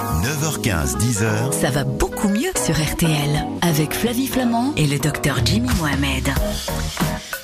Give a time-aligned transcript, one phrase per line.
[0.00, 5.68] 9h15, 10h, Ça va beaucoup mieux sur RTL avec Flavie Flamand et le docteur Jimmy
[5.78, 6.26] Mohamed.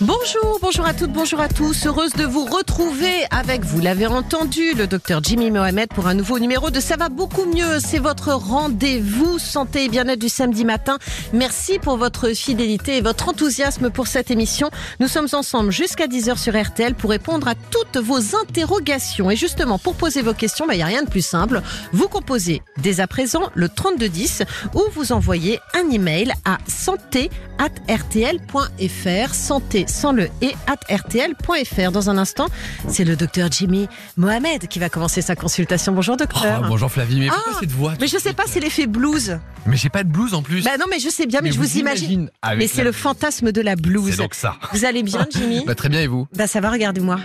[0.02, 1.86] Bonjour, bonjour à toutes, bonjour à tous.
[1.86, 6.38] Heureuse de vous retrouver avec, vous l'avez entendu, le docteur Jimmy Mohamed pour un nouveau
[6.38, 7.78] numéro de Ça va beaucoup mieux.
[7.78, 10.98] C'est votre rendez-vous santé et bien-être du samedi matin.
[11.32, 14.70] Merci pour votre fidélité et votre enthousiasme pour cette émission.
[15.00, 19.30] Nous sommes ensemble jusqu'à 10h sur RTL pour répondre à toutes vos interrogations.
[19.30, 21.62] Et justement, pour poser vos questions, il n'y a rien de plus simple.
[21.94, 22.45] Vous composez
[22.78, 24.42] dès à présent le 3210
[24.74, 29.34] ou vous envoyez un email à santé at rtl.fr.
[29.34, 31.92] Santé sans le et at rtl.fr.
[31.92, 32.46] Dans un instant,
[32.88, 35.92] c'est le docteur Jimmy Mohamed qui va commencer sa consultation.
[35.92, 36.62] Bonjour docteur.
[36.64, 39.38] Oh, bonjour Flavie, mais pourquoi Ah, cette voix Mais je sais pas, c'est l'effet blues.
[39.66, 40.62] Mais j'ai pas de blues en plus.
[40.64, 42.30] Bah non, mais je sais bien, mais, je vous imagine.
[42.56, 44.10] Mais c'est le fantasme de la blues.
[44.10, 44.56] C'est donc ça.
[44.72, 47.18] Vous allez bien, Jimmy Bah, très bien et vous Bah ça va, regardez-moi.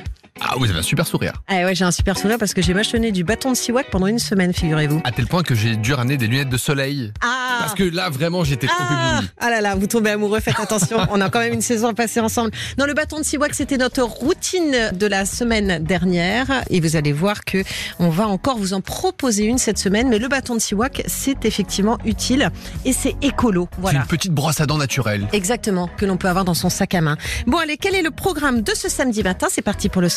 [0.43, 1.33] Ah, vous avez un super sourire.
[1.47, 4.07] Ah ouais, j'ai un super sourire parce que j'ai mâchonné du bâton de siwak pendant
[4.07, 4.99] une semaine, figurez-vous.
[5.03, 7.13] À tel point que j'ai dû ramener des lunettes de soleil.
[7.21, 10.59] Ah Parce que là, vraiment, j'étais trop ah, ah là là, vous tombez amoureux, faites
[10.59, 10.97] attention.
[11.11, 12.51] On a quand même une saison à passer ensemble.
[12.79, 16.63] Non, le bâton de Siwak, c'était notre routine de la semaine dernière.
[16.71, 17.63] Et vous allez voir que
[17.99, 20.09] on va encore vous en proposer une cette semaine.
[20.09, 22.49] Mais le bâton de Siwak, c'est effectivement utile
[22.83, 23.69] et c'est écolo.
[23.75, 23.99] C'est Voilà.
[23.99, 25.27] une petite brosse à dents naturelle.
[25.33, 27.15] Exactement, que l'on peut avoir dans son sac à main.
[27.45, 29.47] Bon, allez, quel est le programme de ce samedi matin?
[29.51, 30.09] C'est parti pour le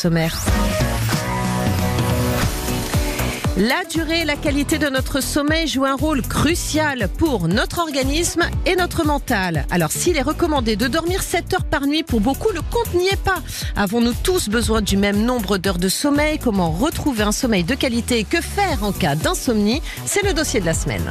[3.57, 8.43] La durée et la qualité de notre sommeil jouent un rôle crucial pour notre organisme
[8.65, 9.65] et notre mental.
[9.71, 13.07] Alors s'il est recommandé de dormir 7 heures par nuit, pour beaucoup le compte n'y
[13.07, 13.41] est pas.
[13.75, 16.39] Avons-nous tous besoin du même nombre d'heures de sommeil?
[16.39, 19.81] Comment retrouver un sommeil de qualité que faire en cas d'insomnie?
[20.05, 21.03] C'est le dossier de la semaine.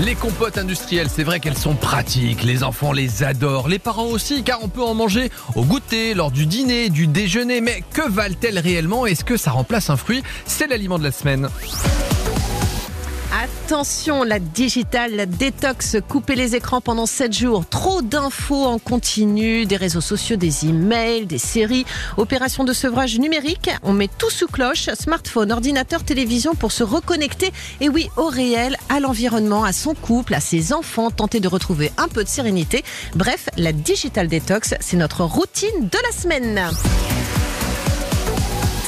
[0.00, 2.42] Les compotes industrielles, c'est vrai qu'elles sont pratiques.
[2.42, 3.68] Les enfants les adorent.
[3.68, 7.60] Les parents aussi, car on peut en manger au goûter, lors du dîner, du déjeuner.
[7.60, 9.06] Mais que valent-elles réellement?
[9.06, 10.22] Est-ce que ça remplace un fruit?
[10.46, 11.48] C'est l'aliment de la semaine.
[13.32, 17.64] Attention, la digitale, la détox, couper les écrans pendant 7 jours.
[17.64, 21.86] Trop d'infos en continu, des réseaux sociaux, des emails, des séries.
[22.18, 27.52] Opération de sevrage numérique, on met tout sous cloche, smartphone, ordinateur, télévision pour se reconnecter.
[27.80, 31.90] Et oui, au réel, à l'environnement, à son couple, à ses enfants, tenter de retrouver
[31.96, 32.84] un peu de sérénité.
[33.14, 36.70] Bref, la digital détox, c'est notre routine de la semaine.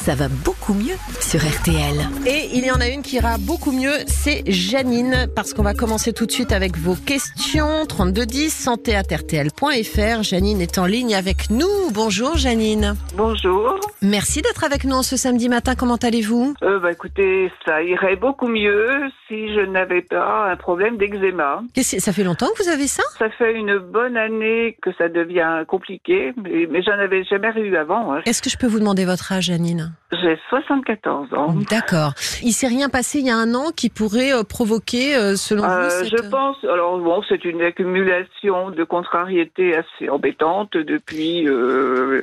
[0.05, 1.97] Ça va beaucoup mieux sur RTL.
[2.27, 5.73] Et il y en a une qui ira beaucoup mieux, c'est Janine, parce qu'on va
[5.73, 7.87] commencer tout de suite avec vos questions.
[7.89, 10.23] 3210, santé.rtl.fr.
[10.23, 11.91] Janine est en ligne avec nous.
[11.91, 12.97] Bonjour Janine.
[13.17, 13.81] Bonjour.
[14.03, 15.75] Merci d'être avec nous ce samedi matin.
[15.75, 16.53] Comment allez-vous?
[16.63, 18.91] Euh, bah, écoutez, ça irait beaucoup mieux
[19.27, 21.63] si je n'avais pas un problème d'eczéma.
[21.83, 23.03] Ça fait longtemps que vous avez ça?
[23.19, 27.75] Ça fait une bonne année que ça devient compliqué, mais, mais j'en avais jamais eu
[27.77, 28.13] avant.
[28.15, 28.21] hein.
[28.27, 29.94] Est-ce que je peux vous demander votre âge, Janine?
[30.23, 31.55] J'ai 74 ans.
[31.71, 32.13] D'accord.
[32.43, 35.65] Il s'est rien passé il y a un an qui pourrait euh, provoquer, euh, selon
[35.65, 41.49] Euh, vous, cette- je pense, alors bon, c'est une accumulation de contrariétés assez embêtantes depuis
[41.49, 41.53] euh,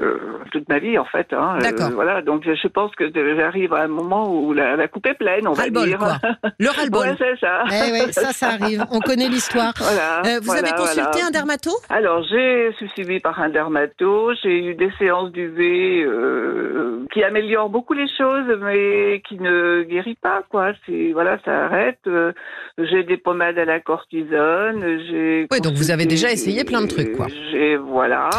[0.02, 0.20] euh,
[0.52, 1.34] toute ma vie en fait.
[1.34, 1.56] Hein.
[1.58, 1.92] Euh, D'accord.
[1.94, 5.48] voilà, donc je pense que j'arrive à un moment où la, la coupe est pleine,
[5.48, 5.98] on va Ras-le-bol, dire.
[5.98, 6.18] quoi.
[6.60, 7.02] Le ras-le-bol.
[7.12, 7.64] Ouais, c'est ça.
[7.68, 8.86] Eh ouais, ça, ça arrive.
[8.92, 9.74] On connaît l'histoire.
[9.82, 11.28] Voilà, Euh, vous voilà, avez consulté voilà.
[11.28, 11.72] un dermato?
[11.90, 17.61] Alors, j'ai suis suivie par un dermato, j'ai eu des séances d'UV euh, qui améliorent
[17.70, 20.72] beaucoup les choses, mais qui ne guérit pas, quoi.
[20.86, 22.00] C'est voilà, ça arrête.
[22.08, 22.32] Euh,
[22.78, 25.00] j'ai des pommades à la cortisone.
[25.10, 27.28] J'ai Oui, donc vous avez déjà essayé plein de trucs, quoi.
[27.52, 28.30] J'ai voilà,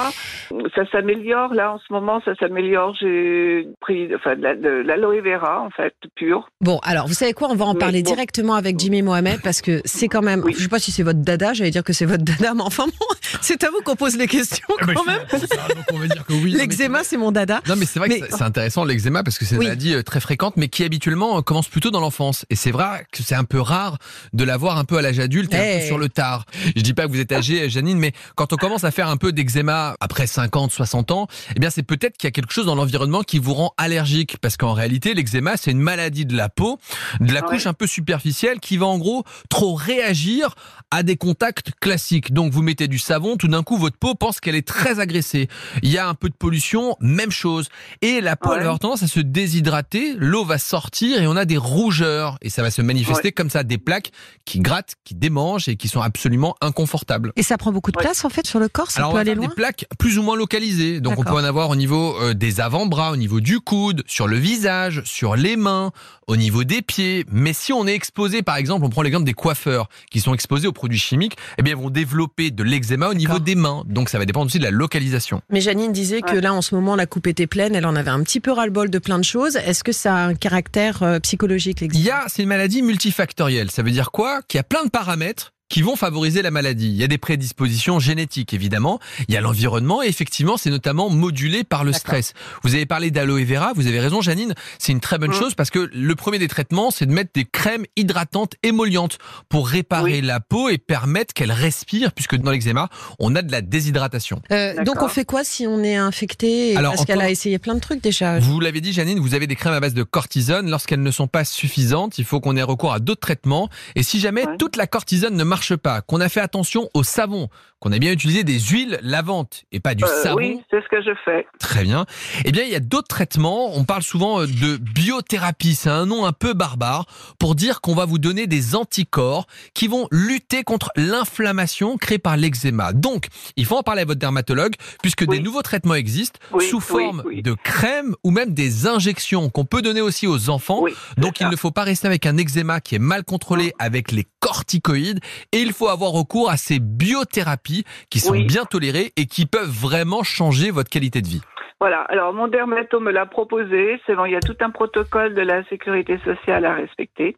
[0.74, 2.94] ça s'améliore là en ce moment, ça s'améliore.
[3.00, 6.48] J'ai pris enfin de la- de l'aloe vera en fait pure.
[6.60, 7.48] Bon, alors, vous savez quoi?
[7.50, 8.10] On va en parler bon.
[8.10, 10.42] directement avec Jimmy Mohamed parce que c'est quand même.
[10.44, 10.54] Oui.
[10.56, 12.86] Je sais pas si c'est votre dada, j'allais dire que c'est votre dada, mais enfin
[12.86, 13.06] bon,
[13.40, 15.18] c'est à vous qu'on pose les questions Ah quand même.
[15.32, 16.52] je- ça, donc on va dire que oui.
[16.52, 17.60] Non, mais L'eczéma, c'est mon dada.
[17.68, 18.84] Non mais c'est vrai Mais- que c'est- c'est intéressant
[19.22, 19.66] parce que c'est une Oui.
[19.66, 23.06] maladie euh, très fréquente mais qui habituellement euh, commence plutôt dans l'enfance et c'est vrai
[23.12, 23.98] que c'est un peu rare
[24.32, 25.80] de l'avoir un peu à l'âge adulte et un Eh.
[25.80, 26.46] peu sur le tard.
[26.76, 29.16] Je dis pas que vous êtes âgée Janine mais quand on commence à faire un
[29.16, 32.66] peu d'eczéma après 50 60 ans, eh bien c'est peut-être qu'il y a quelque chose
[32.66, 36.48] dans l'environnement qui vous rend allergique parce qu'en réalité l'eczéma c'est une maladie de la
[36.48, 36.78] peau,
[37.20, 40.54] de la couche un peu superficielle qui va en gros trop réagir
[40.90, 42.32] à des contacts classiques.
[42.32, 45.48] Donc vous mettez du savon, tout d'un coup votre peau pense qu'elle est très agressée.
[45.82, 47.68] Il y a un peu de pollution, même chose.
[48.02, 48.56] Et la peau Ouais.
[48.56, 52.38] elle va avoir tendance à se déshydrater, l'eau va sortir et on a des rougeurs
[52.42, 54.10] et ça va se manifester comme ça, des plaques
[54.44, 57.32] qui grattent, qui démangent et qui sont absolument inconfortables.
[57.36, 58.04] Et ça prend beaucoup de Ouais.
[58.04, 59.48] place en fait sur le corps, ça Alors on peut va aller faire loin.
[59.48, 61.00] des plaques plus ou moins localisées.
[61.00, 64.26] Donc on peut en avoir au niveau euh, des avant-bras, au niveau du coude, sur
[64.28, 65.90] le visage, sur les mains,
[66.26, 67.24] au niveau des pieds.
[67.30, 70.66] Mais si on est exposé, par exemple, on prend l'exemple des coiffeurs qui sont exposés
[70.68, 73.82] aux produits chimiques, eh bien ils vont développer de l'eczéma au niveau des mains.
[73.86, 75.42] Donc ça va dépendre aussi de la localisation.
[75.50, 78.10] Mais Janine disait que là en ce moment la coupe était pleine, elle en avait
[78.10, 79.56] un petit peu ras-le-bol de plein de choses.
[79.56, 83.70] Est-ce que ça a un caractère euh, psychologique Il y a, c'est une maladie multifactorielle.
[83.72, 84.42] Ça veut dire quoi?
[84.46, 86.88] Qu'il y a plein de paramètres qui vont favoriser la maladie.
[86.88, 89.00] Il y a des prédispositions génétiques, évidemment.
[89.28, 92.34] Il y a l'environnement et effectivement, c'est notamment modulé par le stress.
[92.62, 94.52] Vous avez parlé d'aloe vera, vous avez raison, Janine.
[94.78, 95.34] C'est une très bonne Mm.
[95.34, 99.16] chose parce que le premier des traitements, c'est de mettre des crèmes hydratantes émollientes
[99.48, 100.20] pour réparer Oui.
[100.20, 104.42] la peau et permettre qu'elle respire puisque dans l'eczéma, on a de la déshydratation.
[104.50, 106.76] Euh, Donc on fait quoi si on est infecté?
[106.76, 108.38] Alors, Parce qu'elle a essayé plein de trucs déjà.
[108.40, 110.68] Vous l'avez dit, Janine, vous avez des crèmes à base de cortisone.
[110.68, 113.70] Lorsqu'elles ne sont pas suffisantes, il faut qu'on ait recours à d'autres traitements.
[113.96, 114.56] Et si jamais Ouais.
[114.58, 115.61] toute la cortisone ne marche
[116.06, 117.48] qu'on a fait attention au savon,
[117.82, 120.88] qu'on a bien utilisé des huiles lavantes et pas du Euh, savon, oui, c'est ce
[120.88, 121.44] que je fais.
[121.58, 122.06] très bien.
[122.44, 123.76] Eh bien, il y a d'autres traitements.
[123.76, 125.74] On parle souvent euh, de biothérapie.
[125.74, 127.06] C'est un nom un peu barbare
[127.40, 132.36] pour dire qu'on va vous donner des anticorps qui vont lutter contre l'inflammation créée par
[132.36, 132.92] l'eczéma.
[132.92, 133.26] Donc,
[133.56, 135.38] il faut en parler à votre dermatologue puisque Oui.
[135.38, 137.42] des nouveaux traitements existent Oui, sous forme oui.
[137.42, 140.84] de crème ou même des injections qu'on peut donner aussi aux enfants.
[141.16, 144.24] Donc il ne faut pas rester avec un eczéma qui est mal contrôlé avec les
[144.38, 145.18] corticoïdes
[145.50, 147.71] et il faut avoir recours à ces biothérapies
[148.10, 148.44] qui sont Oui.
[148.44, 151.42] bien tolérées et qui peuvent vraiment changer votre qualité de vie.
[151.80, 152.02] Voilà.
[152.02, 154.00] Alors, mon dermato me l'a proposé.
[154.06, 157.36] C'est bon, il y a tout un protocole de la sécurité sociale à respecter.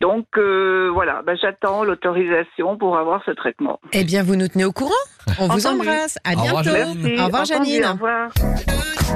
[0.00, 3.78] Donc, euh, voilà, ben, j'attends l'autorisation pour avoir ce traitement.
[3.92, 4.90] Eh bien, vous nous tenez au courant.
[5.38, 5.88] On vous Entendu.
[5.88, 6.18] embrasse.
[6.24, 6.78] À Au revoir, bientôt.
[6.78, 7.02] Janine.
[7.02, 7.20] Merci.
[7.20, 7.84] Au revoir, Entendu, Janine.
[7.84, 8.30] Au revoir.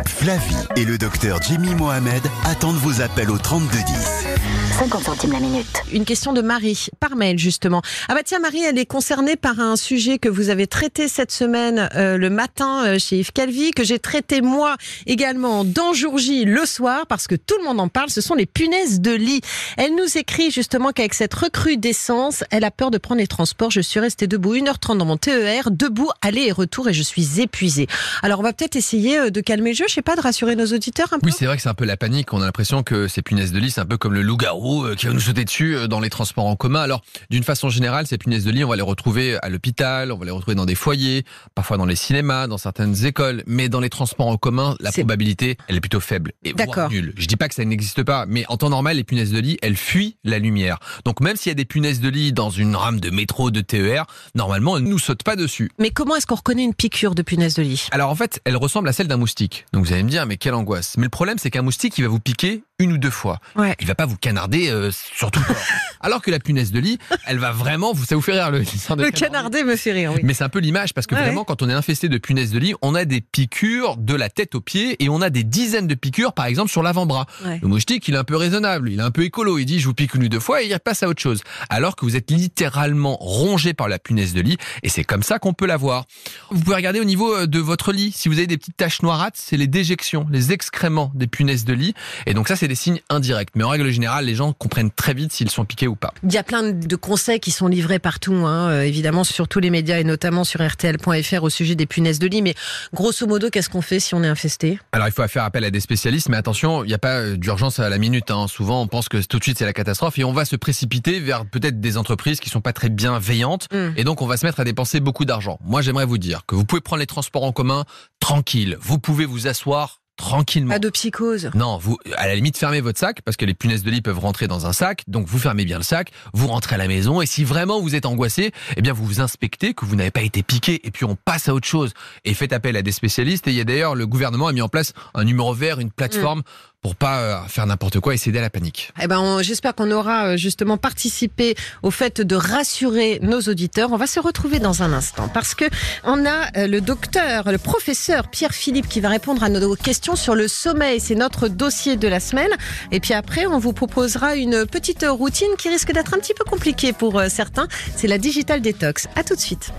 [0.06, 4.55] Flavie et le docteur Jimmy Mohamed attendent vos appels au 3210.
[4.78, 5.82] 50 centimes la minute.
[5.90, 7.80] Une question de Marie, par mail justement.
[8.08, 11.32] Ah bah tiens, Marie, elle est concernée par un sujet que vous avez traité cette
[11.32, 14.76] semaine euh, le matin euh, chez Yves Calvi, que j'ai traité moi
[15.06, 18.34] également dans Jour J le soir, parce que tout le monde en parle, ce sont
[18.34, 19.40] les punaises de lit.
[19.78, 23.70] Elle nous écrit justement qu'avec cette recrudescence, elle a peur de prendre les transports.
[23.70, 27.40] Je suis restée debout 1h30 dans mon TER, debout, aller et retour, et je suis
[27.40, 27.86] épuisée.
[28.22, 30.54] Alors on va peut-être essayer euh, de calmer le jeu, je sais pas, de rassurer
[30.54, 31.28] nos auditeurs un peu.
[31.28, 32.34] Oui, c'est vrai que c'est un peu la panique.
[32.34, 34.94] On a l'impression que ces punaises de lit, c'est un peu comme le loup-garou euh,
[34.94, 36.80] qui va nous sauter dessus euh, dans les transports en commun.
[36.80, 40.18] Alors, d'une façon générale, ces punaises de lit, on va les retrouver à l'hôpital, on
[40.18, 41.24] va les retrouver dans des foyers,
[41.54, 43.42] parfois dans les cinémas, dans certaines écoles.
[43.46, 46.90] Mais dans les transports en commun, la probabilité, elle est plutôt faible et voire D'accord.
[46.90, 47.14] nulle.
[47.16, 49.58] Je dis pas que ça n'existe pas, mais en temps normal, les punaises de lit,
[49.62, 50.78] elles fuient la lumière.
[51.04, 53.60] Donc, même s'il y a des punaises de lit dans une rame de métro, de
[53.60, 55.70] TER, normalement, elles nous sautent pas dessus.
[55.78, 57.88] Mais comment est-ce qu'on reconnaît une piqûre de punaise de lit?
[57.90, 59.66] Alors en fait, elle ressemble à celle d'un moustique.
[59.72, 60.96] Donc vous allez me dire, mais quelle angoisse.
[60.96, 63.40] Mais le problème, c'est qu'un moustique, il va vous piquer une ou deux fois.
[63.56, 63.74] Ouais.
[63.80, 65.56] Il va pas vous canarder euh, sur tout le corps.
[66.00, 68.60] Alors que la punaise de lit, elle va vraiment, vous, ça vous fait rire le,
[68.60, 69.64] de Le canarder.
[69.64, 70.20] me fait rire, oui.
[70.22, 72.52] Mais c'est un peu l'image parce que Ouais, vraiment, quand on est infesté de punaises
[72.52, 75.42] de lit, on a des piqûres de la tête aux pieds et on a des
[75.42, 77.26] dizaines de piqûres, par exemple, sur l'avant-bras.
[77.44, 77.58] Ouais.
[77.62, 79.58] Le moustique, il est un peu raisonnable, il est un peu écolo.
[79.58, 81.40] Il dit, je vous pique une ou deux fois et il passe à autre chose.
[81.70, 85.38] Alors que vous êtes littéralement rongé par la punaise de lit et c'est comme ça
[85.38, 86.04] qu'on peut la voir.
[86.50, 88.12] Vous pouvez regarder au niveau euh, de votre lit.
[88.12, 91.72] Si vous avez des petites taches noirâtres, c'est les déjections, les excréments des punaises de
[91.72, 91.94] lit.
[92.26, 93.50] Et donc ça, c'est des signes indirects.
[93.54, 96.12] Mais en règle générale, les gens comprennent très vite s'ils sont piqués ou pas.
[96.24, 99.60] Il y a plein de conseils qui sont livrés partout, hein, euh, évidemment sur tous
[99.60, 102.42] les médias et notamment sur RTL.fr au sujet des punaises de lit.
[102.42, 102.54] Mais
[102.92, 104.78] grosso modo, qu'est-ce qu'on fait si on est infesté?
[104.92, 107.36] Alors il faut faire appel à des spécialistes, mais attention, il n'y a pas euh,
[107.36, 108.30] d'urgence à la minute.
[108.30, 108.46] hein.
[108.48, 111.20] Souvent, on pense que tout de suite c'est la catastrophe et on va se précipiter
[111.20, 113.92] vers peut-être des entreprises qui sont pas très bienveillantes Mm.
[113.96, 115.58] et donc on va se mettre à dépenser beaucoup d'argent.
[115.64, 117.84] Moi, j'aimerais vous dire que vous pouvez prendre les transports en commun
[118.20, 118.76] tranquille.
[118.80, 120.72] Vous pouvez vous asseoir tranquillement.
[120.72, 121.50] Pas de psychose.
[121.54, 124.18] Non, vous, à la limite, fermez votre sac parce que les punaises de lit peuvent
[124.18, 125.02] rentrer dans un sac.
[125.08, 127.94] Donc, vous fermez bien le sac, vous rentrez à la maison et si vraiment vous
[127.94, 131.04] êtes angoissé, eh bien, vous vous inspectez que vous n'avez pas été piqué et puis
[131.04, 131.92] on passe à autre chose
[132.24, 133.46] et faites appel à des spécialistes.
[133.48, 135.90] Et il y a d'ailleurs, le gouvernement a mis en place un numéro vert, une
[135.90, 136.42] plateforme
[136.86, 138.92] pour pas euh, faire n'importe quoi et céder à la panique.
[139.02, 143.90] Eh ben, j'espère qu'on aura euh, justement participé au fait de rassurer nos auditeurs.
[143.90, 145.64] On va se retrouver dans un instant parce que
[146.04, 150.14] on a euh, le docteur, le professeur Pierre Philippe qui va répondre à nos questions
[150.14, 151.00] sur le sommeil.
[151.00, 152.52] C'est notre dossier de la semaine.
[152.92, 156.44] Et puis après, on vous proposera une petite routine qui risque d'être un petit peu
[156.44, 157.66] compliquée pour certains.
[157.96, 159.08] C'est la digital détox.
[159.16, 159.72] À tout de suite.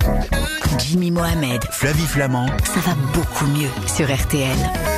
[0.78, 4.97] Jimmy Mohamed, Flavie Flamand, ça va beaucoup mieux sur RTL.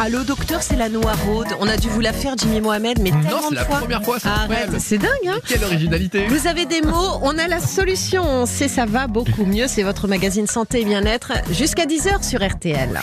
[0.00, 1.48] Allô docteur, c'est la noiraude.
[1.60, 3.78] On a dû vous la faire, Jimmy Mohamed, mais Non, tellement c'est de la fois.
[3.78, 7.46] première fois, c'est Arrête, c'est dingue, hein Quelle originalité Vous avez des mots, on a
[7.48, 8.22] la solution.
[8.24, 9.66] On sait ça va beaucoup mieux.
[9.68, 13.00] C'est votre magazine santé et bien-être jusqu'à 10h sur RTL.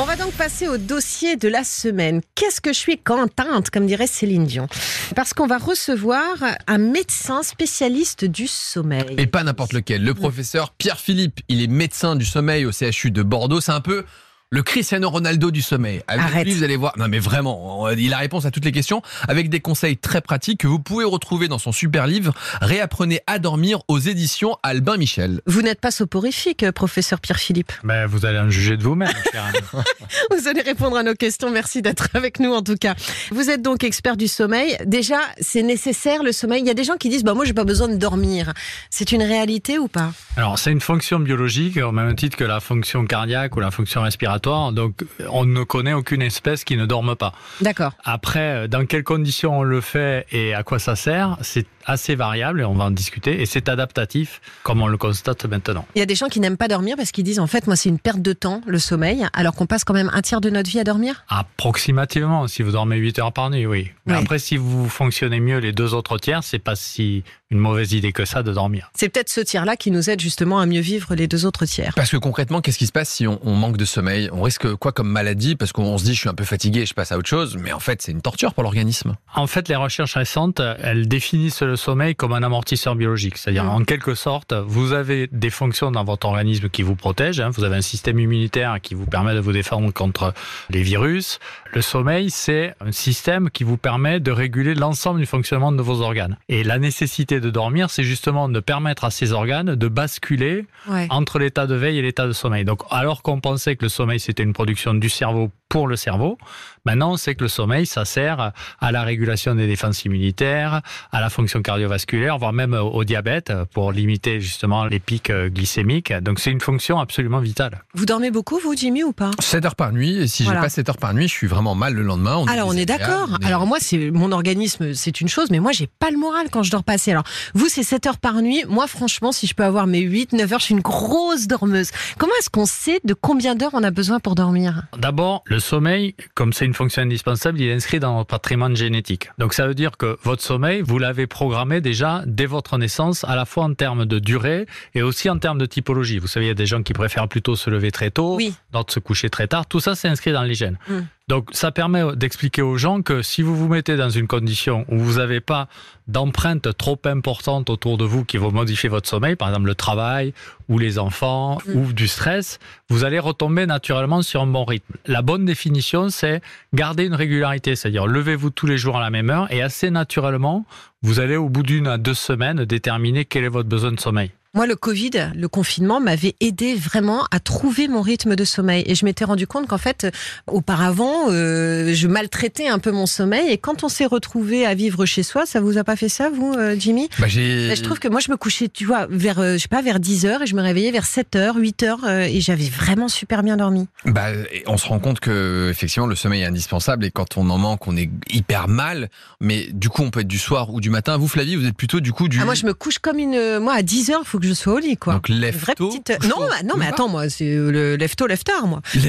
[0.00, 2.22] On va donc passer au dossier de la semaine.
[2.34, 4.66] Qu'est-ce que je suis contente, comme dirait Céline Dion?
[5.14, 6.26] Parce qu'on va recevoir
[6.66, 9.14] un médecin spécialiste du sommeil.
[9.18, 10.02] Et pas n'importe lequel.
[10.02, 13.60] Le professeur Pierre Philippe, il est médecin du sommeil au CHU de Bordeaux.
[13.60, 14.06] C'est un peu,
[14.52, 16.02] Le Cristiano Ronaldo du sommeil.
[16.08, 16.44] Avec Arrête.
[16.44, 16.92] lui, vous allez voir.
[16.98, 20.62] Non, mais vraiment, il a réponse à toutes les questions avec des conseils très pratiques
[20.62, 25.40] que vous pouvez retrouver dans son super livre Réapprenez à dormir aux éditions Albin Michel.
[25.46, 27.70] Vous n'êtes pas soporifique, euh, professeur Pierre-Philippe.
[27.84, 29.12] Ben, vous allez en juger de vous-même.
[30.32, 31.50] Vous allez répondre à nos questions.
[31.52, 32.96] Merci d'être avec nous en tout cas.
[33.30, 34.76] Vous êtes donc expert du sommeil.
[34.84, 36.62] Déjà, c'est nécessaire le sommeil.
[36.62, 38.52] Il y a des gens qui disent bah moi j'ai pas besoin de dormir.
[38.90, 40.12] C'est une réalité ou pas?
[40.36, 44.02] Alors, c'est une fonction biologique, au même titre que la fonction cardiaque ou la fonction
[44.02, 44.39] respiratoire.
[44.40, 47.32] Donc, on ne connaît aucune espèce qui ne dorme pas.
[47.60, 47.92] D'accord.
[48.04, 52.60] Après, dans quelles conditions on le fait et à quoi ça sert, c'est assez variable
[52.60, 53.40] et on va en discuter.
[53.40, 55.86] Et c'est adaptatif, comme on le constate maintenant.
[55.94, 57.76] Il y a des gens qui n'aiment pas dormir parce qu'ils disent en fait moi
[57.76, 60.50] c'est une perte de temps le sommeil alors qu'on passe quand même un tiers de
[60.50, 61.24] notre vie à dormir?
[61.28, 63.90] Approximativement, si vous dormez 8 heures par nuit, oui.
[64.06, 64.18] Mais Ouais.
[64.20, 68.12] après, si vous fonctionnez mieux les deux autres tiers, c'est pas si une mauvaise idée
[68.12, 68.90] que ça de dormir.
[68.94, 71.66] C'est peut-être ce tiers là qui nous aide justement à mieux vivre les deux autres
[71.66, 71.92] tiers.
[71.96, 74.28] Parce que concrètement, qu'est-ce qui se passe si on, on manque de sommeil?
[74.32, 75.56] On risque quoi comme maladie?
[75.56, 77.56] Parce qu'on se dit, je suis un peu fatigué, je passe à autre chose.
[77.56, 79.16] Mais en fait, c'est une torture pour l'organisme.
[79.34, 83.38] En fait, les recherches récentes, elles définissent le sommeil comme un amortisseur biologique.
[83.38, 83.68] C'est-à-dire, Mm.
[83.70, 87.40] en quelque sorte, vous avez des fonctions dans votre organisme qui vous protègent.
[87.40, 87.50] hein.
[87.50, 90.34] Vous avez un système immunitaire qui vous permet de vous défendre contre
[90.68, 91.38] les virus.
[91.72, 96.00] Le sommeil, c'est un système qui vous permet de réguler l'ensemble du fonctionnement de vos
[96.00, 96.36] organes.
[96.48, 101.06] Et la nécessité de dormir, c'est justement de permettre à ces organes de basculer Ouais.
[101.10, 102.64] entre l'état de veille et l'état de sommeil.
[102.64, 106.36] Donc, alors qu'on pensait que le sommeil, c'était une production du cerveau pour le cerveau,
[106.84, 108.50] maintenant, on sait que le sommeil, ça sert
[108.80, 110.80] à la régulation des défenses immunitaires,
[111.12, 115.48] à la fonction cardiovasculaire, voire même au au diabète, pour limiter justement les pics euh,
[115.48, 116.12] glycémiques.
[116.12, 117.82] Donc, c'est une fonction absolument vitale.
[117.94, 119.30] Vous dormez beaucoup vous Jimmy ou pas?
[119.38, 120.16] 7 heures par nuit.
[120.16, 120.58] Et si Voilà.
[120.58, 122.36] j'ai pas 7 heures par nuit, je suis vraiment mal le lendemain.
[122.36, 123.28] On Alors on est d'accord.
[123.40, 126.48] est- Alors moi c'est mon organisme c'est une chose mais moi j'ai pas le moral
[126.50, 127.10] quand je dors pas assez.
[127.10, 127.24] Alors
[127.54, 128.64] vous c'est 7 heures par nuit.
[128.68, 131.90] Moi franchement si je peux avoir mes 8 9 heures je suis une grosse dormeuse.
[132.18, 134.82] Comment est-ce qu'on sait de combien d'heures on a besoin pour dormir?
[134.98, 139.30] D'abord, le sommeil, comme c'est une fonction indispensable, il est inscrit dans notre patrimoine génétique.
[139.38, 143.36] Donc ça veut dire que votre sommeil, vous l'avez programmé déjà dès votre naissance, à
[143.36, 146.18] la fois en termes de durée et aussi en termes de typologie.
[146.18, 148.54] Vous savez, il y a des gens qui préfèrent plutôt se lever très tôt, Oui.
[148.72, 149.66] d'autres se coucher très tard.
[149.66, 150.78] Tout ça, c'est inscrit dans les gènes.
[150.88, 150.98] Mm.
[151.30, 154.98] Donc ça permet d'expliquer aux gens que si vous vous mettez dans une condition où
[154.98, 155.68] vous n'avez pas
[156.08, 160.34] d'empreinte trop importante autour de vous qui vont modifier votre sommeil, par exemple le travail
[160.68, 161.76] ou les enfants Mm.
[161.76, 162.58] ou du stress,
[162.88, 164.94] vous allez retomber naturellement sur un bon rythme.
[165.06, 166.42] La bonne définition, c'est
[166.74, 170.66] garder une régularité, c'est-à-dire levez-vous tous les jours à la même heure et assez naturellement,
[171.02, 174.32] vous allez au bout d'une à deux semaines déterminer quel est votre besoin de sommeil.
[174.52, 178.96] Moi le Covid, le confinement m'avait aidé vraiment à trouver mon rythme de sommeil et
[178.96, 180.10] je m'étais rendu compte qu'en fait euh,
[180.48, 185.06] auparavant euh, je maltraitais un peu mon sommeil et quand on s'est retrouvé à vivre
[185.06, 188.00] chez soi, ça vous a pas fait ça vous euh, Jimmy Bah, Bah, Je trouve
[188.00, 190.42] que moi, je me couchais, tu vois, vers, euh, je sais pas, vers 10 heures
[190.42, 193.56] et je me réveillais vers 7 heures, 8 heures euh, et j'avais vraiment super bien
[193.56, 193.86] dormi.
[194.04, 194.30] Bah,
[194.66, 197.86] on se rend compte que effectivement le sommeil est indispensable et quand on en manque,
[197.86, 199.10] on est hyper mal.
[199.40, 201.16] Mais du coup, on peut être du soir ou du matin.
[201.18, 202.40] Vous, Flavie, vous êtes plutôt du coup du.
[202.40, 204.54] Ah, moi, je me couche comme une, moi, à 10 heures, il faut que je
[204.54, 205.14] sois au lit, quoi.
[205.14, 205.28] Donc
[205.76, 206.18] petite.
[206.18, 208.80] couche Non, non, mais attends, moi, c'est euh, le lève tôt, lève tard, moi.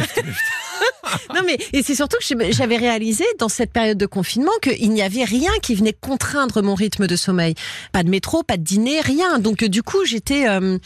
[1.33, 5.01] Non, mais et c'est surtout que j'avais réalisé dans cette période de confinement qu'il n'y
[5.01, 7.55] avait rien qui venait contraindre mon rythme de sommeil.
[7.91, 9.39] Pas de métro, pas de dîner, rien.
[9.39, 10.47] Donc, euh, du coup, j'étais.
[10.47, 10.77] euh,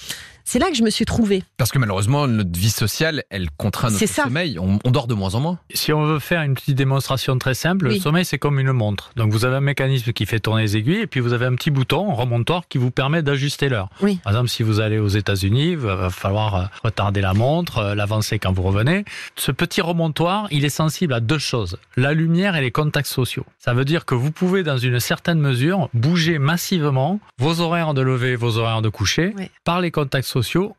[0.45, 1.43] c'est là que je me suis trouvée.
[1.57, 4.57] Parce que malheureusement, notre vie sociale, elle contraint notre sommeil.
[4.59, 5.59] On, on dort de moins en moins.
[5.73, 7.95] Si on veut faire une petite démonstration très simple, Oui.
[7.95, 9.11] le sommeil c'est comme une montre.
[9.15, 11.55] Donc vous avez un mécanisme qui fait tourner les aiguilles et puis vous avez un
[11.55, 13.89] petit bouton, un remontoir qui vous permet d'ajuster l'heure.
[14.01, 14.19] Oui.
[14.23, 17.95] Par exemple, si vous allez aux États-Unis, il va falloir euh, retarder la montre, euh,
[17.95, 19.03] l'avancer quand vous revenez.
[19.35, 23.45] Ce petit remontoir, il est sensible à deux choses la lumière et les contacts sociaux.
[23.57, 28.01] Ça veut dire que vous pouvez, dans une certaine mesure, bouger massivement vos horaires de
[28.01, 29.49] lever, vos horaires de coucher Oui.
[29.63, 30.34] par les contacts sociaux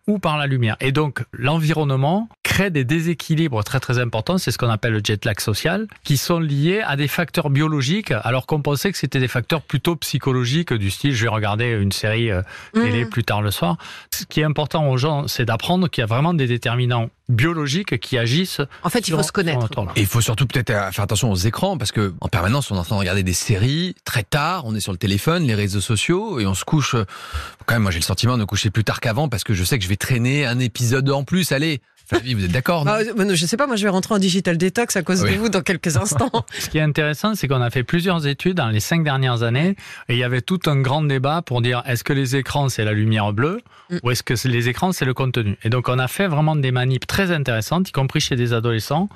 [0.07, 0.77] ou par la lumière.
[0.81, 5.23] Et donc, l'environnement crée des déséquilibres très très importants, c'est ce qu'on appelle le jet
[5.27, 9.29] lag social, qui sont liés à des facteurs biologiques, alors qu'on pensait que c'était des
[9.29, 12.41] facteurs plutôt psychologiques, du style je vais regarder une série euh,
[12.73, 13.11] télé Mhm.
[13.11, 13.77] plus tard le soir.
[14.15, 17.99] Ce qui est important aux gens, c'est d'apprendre qu'il y a vraiment des déterminants biologiques
[18.01, 18.63] qui agissent.
[18.85, 19.69] En fait, il sur- faut se connaître.
[19.97, 22.77] Et il faut surtout peut-être euh, faire attention aux écrans parce que en permanence, on
[22.77, 24.65] est en train de regarder des séries très tard.
[24.65, 26.95] On est sur le téléphone, les réseaux sociaux et on se couche.
[26.95, 27.05] euh,
[27.67, 29.63] Quand même, moi, j'ai le sentiment de me coucher plus tard qu'avant parce que je
[29.65, 31.51] sais que je vais traîner un épisode en plus.
[31.53, 33.01] Allez, Flavie, vous êtes d'accord non Ah,
[33.35, 35.33] je sais pas, moi, je vais rentrer en digital détox à cause Oui.
[35.33, 36.31] de vous dans quelques instants.
[36.59, 39.77] Ce qui est intéressant, c'est qu'on a fait plusieurs études dans les cinq dernières années
[40.09, 42.85] et il y avait tout un grand débat pour dire est-ce que les écrans c'est
[42.85, 43.99] la lumière bleue Mm.
[44.03, 45.57] ou est-ce que les écrans c'est le contenu?
[45.63, 49.09] Et donc on a fait vraiment des manips très intéressantes, y compris chez des adolescents,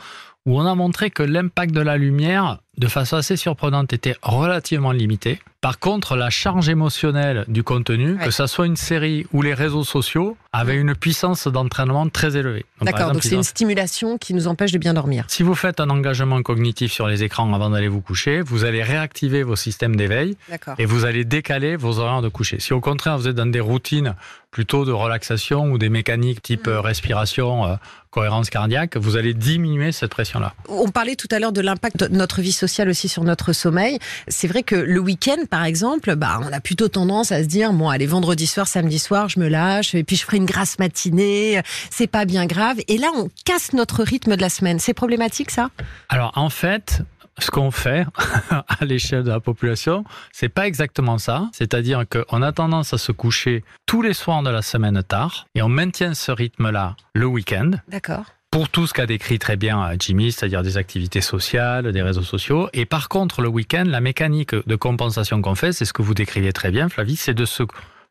[0.46, 4.92] où on a montré que l'impact de la lumière de façon assez surprenante, était relativement
[4.92, 5.38] limitée.
[5.60, 8.24] Par contre, la charge émotionnelle du contenu, Ouais.
[8.24, 12.64] que ça soit une série ou les réseaux sociaux, avait une puissance d'entraînement très élevée.
[12.80, 15.24] D'accord, donc c'est une stimulation qui nous empêche de bien dormir.
[15.28, 18.82] Si vous faites un engagement cognitif sur les écrans avant d'aller vous coucher, vous allez
[18.82, 20.38] réactiver vos systèmes d'éveil
[20.78, 22.60] et vous allez décaler vos horaires de coucher.
[22.60, 24.14] Si au contraire vous êtes dans des routines
[24.50, 26.70] plutôt de relaxation ou des mécaniques type Mm.
[26.70, 27.74] euh, respiration, euh,
[28.10, 30.52] cohérence cardiaque, vous allez diminuer cette pression-là.
[30.68, 33.98] On parlait tout à l'heure de l'impact de notre vie sociale aussi sur notre sommeil.
[34.28, 37.72] C'est vrai que le week-end, par exemple, bah, on a plutôt tendance à se dire,
[37.72, 40.78] bon, allez, vendredi soir, samedi soir, je me lâche, et puis je ferai une grasse
[40.78, 42.78] matinée, c'est pas bien grave.
[42.88, 44.78] Et là, on casse notre rythme de la semaine.
[44.80, 45.70] C'est problématique, ça?
[46.08, 47.02] Alors en fait,
[47.44, 48.06] ce qu'on fait
[48.50, 51.48] à l'échelle de la population, c'est pas exactement ça.
[51.52, 55.62] C'est-à-dire qu'on a tendance à se coucher tous les soirs de la semaine tard et
[55.62, 57.72] on maintient ce rythme-là le week-end.
[57.88, 58.24] D'accord.
[58.50, 62.22] pour tout ce qu'a décrit très bien euh, Jimmy, c'est-à-dire des activités sociales, des réseaux
[62.22, 62.68] sociaux.
[62.72, 66.14] Et par contre, le week-end, la mécanique de compensation qu'on fait, c'est ce que vous
[66.14, 67.62] décrivez très bien, Flavie, c'est de se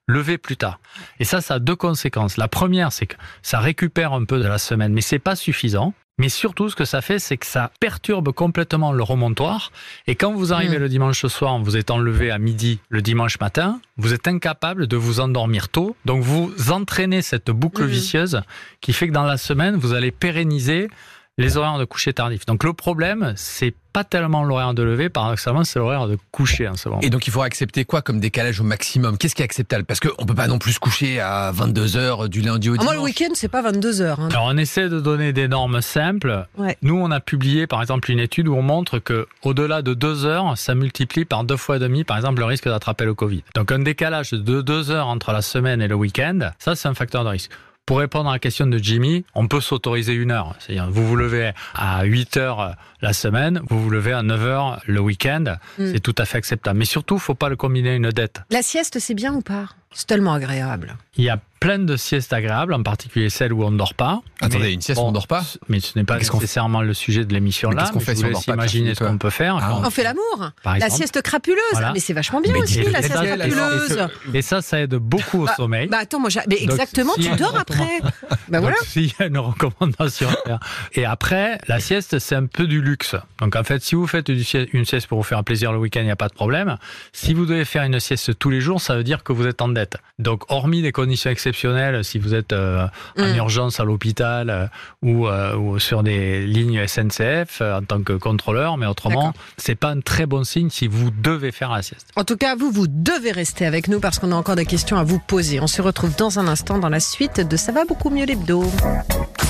[0.08, 0.80] lever plus tard.
[1.20, 2.38] Et ça, ça a deux conséquences.
[2.38, 5.94] La première, c'est que ça récupère un peu de la semaine, mais c'est pas suffisant.
[6.20, 9.72] Mais surtout, ce que ça fait, c'est que ça perturbe complètement le remontoire.
[10.06, 10.82] Et quand vous arrivez Mm.
[10.82, 14.98] le dimanche soir, vous étant levé à midi le dimanche matin, vous êtes incapable de
[14.98, 15.96] vous endormir tôt.
[16.06, 17.88] Donc, vous entraînez cette boucle Mhm.
[17.90, 18.42] vicieuse
[18.82, 20.90] qui fait que dans la semaine, vous allez pérenniser
[21.40, 22.46] les horaires de coucher tardif.
[22.46, 26.76] Donc, le problème, c'est pas tellement l'horaire de lever, paradoxalement, c'est l'horaire de coucher en
[26.76, 27.02] ce moment.
[27.02, 29.18] Et donc il faut accepter quoi comme décalage au maximum?
[29.18, 29.84] Qu'est-ce qui est acceptable?
[29.84, 32.86] Parce qu'on peut pas non plus se coucher à 22h du lundi au Ah, dimanche.
[32.86, 34.20] moi, le week-end, c'est pas 22 heures.
[34.20, 34.30] hein.
[34.30, 36.46] Alors, on essaie de donner des normes simples.
[36.60, 36.78] Ouais.
[36.84, 40.24] Nous, on a publié, par exemple, une étude où on montre que au-delà de deux
[40.24, 43.44] heures, ça multiplie par deux fois et demi, par exemple, le risque d'attraper le Covid.
[43.56, 46.94] Donc, un décalage de deux heures entre la semaine et le week-end, ça, c'est un
[46.94, 47.50] facteur de risque.
[47.90, 50.54] Pour répondre à la question de Jimmy, on peut s'autoriser une heure.
[50.60, 54.80] C'est-à-dire, vous vous levez à 8 heures la semaine, vous vous levez à 9 heures
[54.86, 55.56] le week-end.
[55.80, 55.94] Mm.
[55.94, 56.78] C'est tout à fait acceptable.
[56.78, 58.44] Mais surtout, faut pas le combiner à une dette.
[58.52, 59.70] La sieste, c'est bien ou pas?
[59.92, 60.96] C'est tellement agréable.
[61.18, 64.22] Il y a plein de siestes agréables, en particulier celles où on ne dort pas.
[64.40, 67.26] Attendez, Mais une sieste où on dort pas Mais ce n'est pas nécessairement le sujet
[67.26, 67.82] de l'émission là.
[67.82, 69.58] qu'est-ce qu'on fait si on dort pas, Pierre imaginer ce qu'on peut faire.
[69.62, 70.52] Ah, quand- On fait l'amour.
[70.64, 71.58] La sieste crapuleuse.
[71.74, 71.92] Voilà.
[71.92, 74.08] Mais c'est vachement bien Mais aussi, la sieste crapuleuse.
[74.34, 75.88] Et ça, ça aide beaucoup au Bah, sommeil.
[75.88, 78.00] Bah attends, moi, mais exactement, tu a dors après.
[78.02, 78.78] Bah Donc, voilà.
[78.86, 80.60] s'il y a une recommandation à faire.
[80.94, 83.16] Et après, la sieste, c'est un peu du luxe.
[83.42, 86.06] Donc, en fait, si vous faites une sieste pour vous faire plaisir le week-end, il
[86.06, 86.78] n'y a pas de problème.
[87.12, 89.62] Si vous devez faire une sieste tous les jours, ça veut dire que vous êtes
[89.62, 89.98] en dette.
[90.20, 92.88] Donc, hormis des conditions exceptionnelles, si vous êtes euh,
[93.18, 93.36] en Mm.
[93.38, 94.68] urgence à l'hôpital euh,
[95.02, 99.76] ou, euh, ou sur des lignes SNCF euh, en tant que contrôleur, mais autrement, c'est
[99.76, 102.08] pas un très bon signe si vous devez faire la sieste.
[102.16, 104.98] En tout cas, vous, vous devez rester avec nous parce qu'on a encore des questions
[104.98, 105.60] à vous poser.
[105.62, 108.64] On se retrouve dans un instant dans la suite de Ça va beaucoup mieux l'hebdo.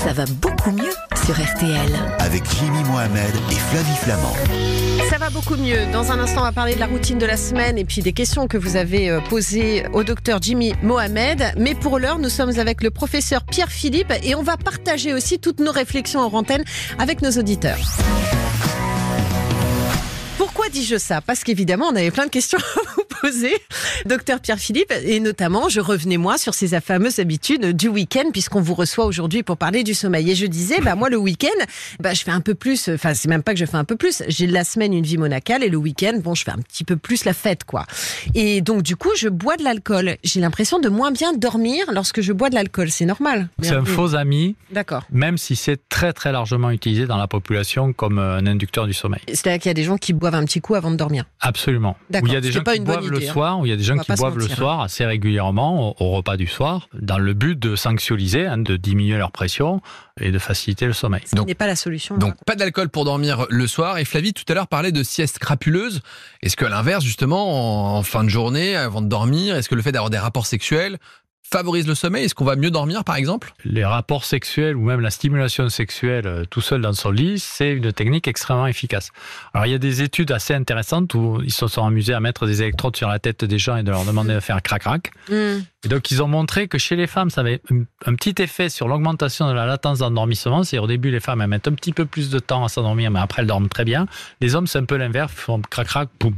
[0.04, 1.90] Ça va beaucoup mieux sur RTL.
[2.18, 4.99] Avec Jimmy Mohamed et Flavie Flamand.
[5.10, 5.90] Ça va beaucoup mieux.
[5.92, 8.12] Dans un instant, on va parler de la routine de la semaine et puis des
[8.12, 11.52] questions que vous avez euh, posées au docteur Jimmy Mohamed.
[11.56, 15.40] Mais pour l'heure, nous sommes avec le professeur Pierre Philippe et on va partager aussi
[15.40, 16.62] toutes nos réflexions en antenne
[17.00, 17.80] avec nos auditeurs.
[20.38, 21.20] Pourquoi dis-je ça?
[21.20, 22.58] Parce qu'évidemment, on avait plein de questions
[23.20, 23.54] poser,
[24.06, 28.60] docteur Pierre Philippe, et notamment, je revenais moi sur ces fameuses habitudes du week-end, puisqu'on
[28.60, 30.30] vous reçoit aujourd'hui pour parler du sommeil.
[30.30, 31.48] Et je disais, bah moi le week-end,
[32.00, 32.88] bah je fais un peu plus.
[32.88, 34.22] Enfin, c'est même pas que je fais un peu plus.
[34.28, 36.96] J'ai la semaine une vie monacale et le week-end, bon, je fais un petit peu
[36.96, 37.86] plus la fête, quoi.
[38.34, 40.16] Et donc du coup, je bois de l'alcool.
[40.24, 42.90] J'ai l'impression de moins bien dormir lorsque je bois de l'alcool.
[42.90, 43.48] C'est normal.
[43.62, 45.04] C'est un faux ami, D'accord.
[45.10, 48.92] même si c'est très très largement utilisé dans la population comme euh, un inducteur du
[48.92, 49.20] sommeil.
[49.28, 51.24] C'est-à-dire qu'il y a des gens qui boivent un petit coup avant de dormir.
[51.40, 51.96] Absolument.
[52.08, 53.32] D'accord, il y a des gens pas qui une bonne boivent le hein.
[53.32, 56.10] soir, où il y a des gens qui boivent le soir assez régulièrement au, au
[56.10, 59.80] repas du soir, dans le but de sanctioniser, hein, de diminuer leur pression
[60.20, 61.22] et de faciliter le sommeil.
[61.24, 62.16] Ce n'est pas la solution.
[62.16, 63.98] Donc pas d'alcool pour dormir le soir.
[63.98, 66.02] Et Flavie tout à l'heure parlait de sieste crapuleuse.
[66.42, 69.74] Est-ce que à l'inverse justement en, en fin de journée avant de dormir, est-ce que
[69.74, 70.98] le fait d'avoir des rapports sexuels
[71.52, 73.52] favorise le sommeil Est-ce qu'on va mieux dormir par exemple?
[73.64, 77.72] Les rapports sexuels ou même la stimulation sexuelle euh, tout seul dans son lit, c'est
[77.72, 79.10] une technique extrêmement efficace.
[79.54, 82.46] Alors il y a des études assez intéressantes où ils se sont amusés à mettre
[82.46, 85.10] des électrodes sur la tête des gens et de leur demander de faire crac-crac.
[85.28, 85.60] Hmm.
[85.82, 87.62] Et donc, ils ont montré que chez les femmes, ça avait
[88.06, 90.62] un- petit effet sur l'augmentation de la latence d'endormissement.
[90.62, 93.10] C'est au début, les femmes, elles mettent un petit peu plus de temps à s'endormir,
[93.10, 94.06] mais après, elles dorment très bien.
[94.42, 96.34] Les hommes, c'est un peu l'inverse, ils font crac-crac, boum.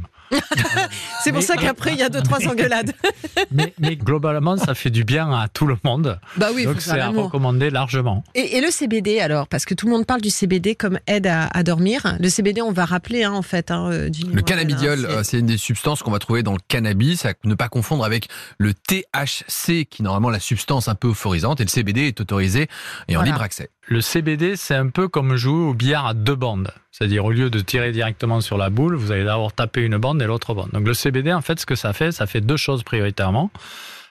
[1.23, 2.93] C'est pour Mais- ça qu'après, il y a deux, trois engueulades.
[3.51, 6.19] Mais, mais globalement, ça fait du bien à tout le monde.
[6.37, 8.23] Bah oui, donc, c'est à recommander largement.
[8.35, 11.27] Et, et le CBD alors Parce que tout le monde parle du CBD comme aide
[11.27, 12.17] à, à dormir.
[12.19, 13.69] Le CBD, on va rappeler hein, en fait.
[13.71, 16.59] Hein, euh, du Le cannabidiol, euh, c'est une des substances qu'on va trouver dans le
[16.67, 21.09] cannabis, à ne pas confondre avec le THC, qui est normalement la substance un peu
[21.09, 22.67] euphorisante, et le CBD est autorisé
[23.07, 23.31] et en Voilà.
[23.31, 23.69] libre accès.
[23.85, 26.71] Le CBD, c'est un peu comme jouer au billard à deux bandes.
[26.91, 30.21] C'est-à-dire, au lieu de tirer directement sur la boule, vous allez d'abord taper une bande
[30.21, 30.69] et l'autre bande.
[30.71, 33.51] Donc le CBD, en fait, ce que ça fait, ça fait deux choses prioritairement.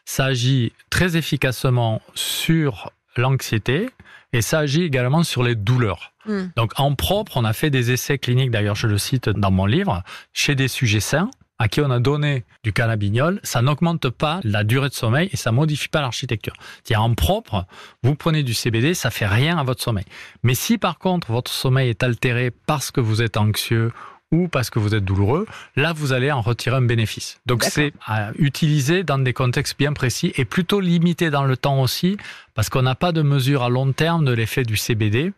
[0.04, 3.88] Ça agit très efficacement sur l'anxiété
[4.32, 6.12] et ça agit également sur les douleurs.
[6.26, 6.46] Hmm.
[6.56, 9.66] Donc en propre, on a fait des essais cliniques, d'ailleurs je le cite dans mon
[9.66, 11.30] livre, chez des sujets sains
[11.62, 15.36] à qui on a donné du cannabidiol, ça n'augmente pas la durée de sommeil et
[15.36, 16.54] ça modifie pas l'architecture.
[16.82, 17.66] C'est-à-dire en propre,
[18.02, 20.04] vous prenez du CBD, ça fait rien à votre sommeil.
[20.42, 23.92] Mais si par contre votre sommeil est altéré parce que vous êtes anxieux
[24.32, 27.40] ou parce que vous êtes douloureux, là vous allez en retirer un bénéfice.
[27.46, 31.80] Donc c'est à utiliser dans des contextes bien précis et plutôt limité dans le temps
[31.80, 32.16] aussi,
[32.54, 35.32] parce qu'on n'a pas de mesure à long terme de l'effet du CBD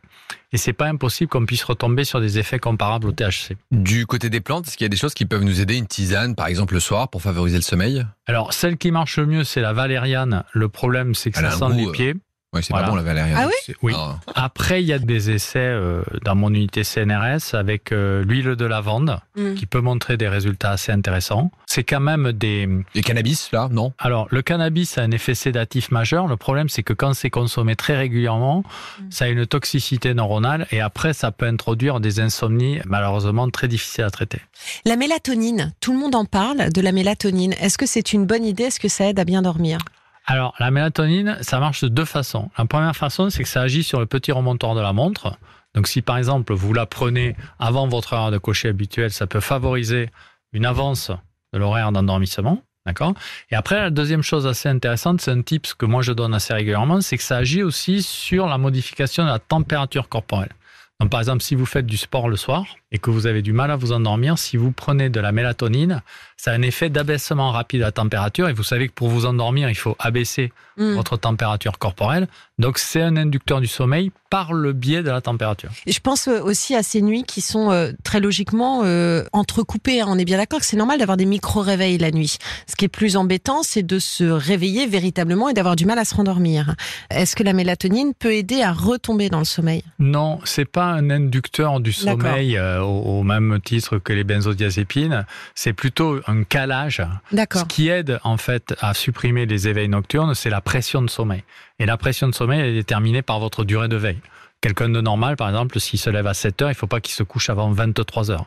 [0.52, 3.56] et c'est pas impossible qu'on puisse retomber sur des effets comparables au THC.
[3.72, 5.86] Du côté des plantes, est-ce qu'il y a des choses qui peuvent nous aider Une
[5.86, 8.06] tisane, par exemple, le soir pour favoriser le sommeil?
[8.26, 10.44] Alors celle qui marche le mieux, c'est la valériane.
[10.52, 12.14] Le problème, c'est que Elle ça sent goût, les pieds.
[12.54, 12.86] Oui, c'est Voilà.
[12.88, 13.24] pas bon la.
[13.36, 13.92] Ah oui C'est- Oui.
[13.96, 14.16] Ah.
[14.34, 18.64] Après, il y a des essais euh, dans mon unité CNRS avec euh, l'huile de
[18.64, 19.54] lavande Hmm.
[19.54, 21.50] qui peut montrer des résultats assez intéressants.
[21.66, 22.68] C'est quand même des...
[22.94, 23.92] Et cannabis, là, non?
[23.98, 26.28] Alors, le cannabis a un effet sédatif majeur.
[26.28, 28.62] Le problème, c'est que quand c'est consommé très régulièrement,
[29.00, 29.02] Mm.
[29.10, 34.04] ça a une toxicité neuronale et après, ça peut introduire des insomnies malheureusement très difficiles
[34.04, 34.40] à traiter.
[34.84, 37.54] La mélatonine, tout le monde en parle de la mélatonine.
[37.54, 38.64] Est-ce que c'est une bonne idée?
[38.64, 39.78] Est-ce que ça aide à bien dormir?
[40.26, 42.50] Alors, la mélatonine, ça marche de deux façons.
[42.56, 45.36] La première façon, c'est que ça agit sur le petit remonteur de la montre.
[45.74, 49.40] Donc, si par exemple, vous la prenez avant votre heure de coucher habituelle, ça peut
[49.40, 50.08] favoriser
[50.52, 51.10] une avance
[51.52, 52.62] de l'horaire d'endormissement.
[52.86, 53.14] D'accord?
[53.50, 56.52] Et après, la deuxième chose assez intéressante, c'est un tips que moi je donne assez
[56.52, 60.52] régulièrement, c'est que ça agit aussi sur la modification de la température corporelle.
[61.00, 63.52] Donc, par exemple, si vous faites du sport le soir et que vous avez du
[63.52, 66.00] mal à vous endormir, si vous prenez de la mélatonine,
[66.36, 68.48] ça a un effet d'abaissement rapide de la température.
[68.48, 70.94] Et vous savez que pour vous endormir, il faut abaisser Hmm.
[70.96, 72.26] votre température corporelle.
[72.58, 75.70] Donc, c'est un inducteur du sommeil par le biais de la température.
[75.86, 80.00] Et Je pense euh, aussi à ces nuits qui sont euh, très logiquement euh, entrecoupées.
[80.00, 80.06] hein.
[80.08, 82.38] On est bien d'accord que c'est normal d'avoir des micro-réveils la nuit.
[82.66, 86.04] Ce qui est plus embêtant, c'est de se réveiller véritablement et d'avoir du mal à
[86.04, 86.74] se rendormir.
[87.08, 89.84] Est-ce que la mélatonine peut aider à retomber dans le sommeil?
[90.00, 95.26] Non, c'est pas un inducteur du sommeil euh, au, même titre que les benzodiazépines.
[95.54, 97.02] C'est plutôt un calage.
[97.32, 101.44] Ce qui aide en fait à supprimer les éveils nocturnes, c'est la pression de sommeil.
[101.78, 104.20] Et la pression de sommeil elle est déterminée par votre durée de veille.
[104.60, 107.00] Quelqu'un de normal, par exemple, s'il se lève à 7 heures, il ne faut pas
[107.00, 108.46] qu'il se couche avant 23 heures.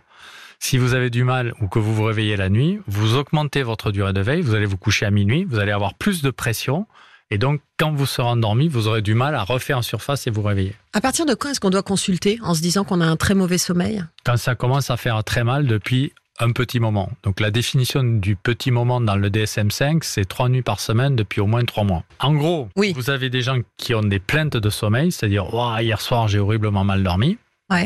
[0.59, 3.91] Si vous avez du mal ou que vous vous réveillez la nuit, vous augmentez votre
[3.91, 6.87] durée de veille, vous allez vous coucher à minuit, vous allez avoir plus de pression.
[7.29, 10.41] Et donc, quand vous serez endormi, vous aurez du mal à refaire surface et vous
[10.41, 10.73] réveiller.
[10.93, 13.35] À partir de quand est-ce qu'on doit consulter en se disant qu'on a un très
[13.35, 14.03] mauvais sommeil?
[14.23, 17.09] Quand ça commence à faire très mal depuis un petit moment.
[17.23, 21.41] Donc la définition du petit moment dans le DSM-5, c'est trois nuits par semaine depuis
[21.41, 22.03] au moins trois mois.
[22.19, 22.93] En gros, Oui.
[22.95, 26.37] vous avez des gens qui ont des plaintes de sommeil, c'est-à-dire Ouah, hier soir j'ai
[26.39, 27.37] horriblement mal dormi.
[27.71, 27.85] Ouais.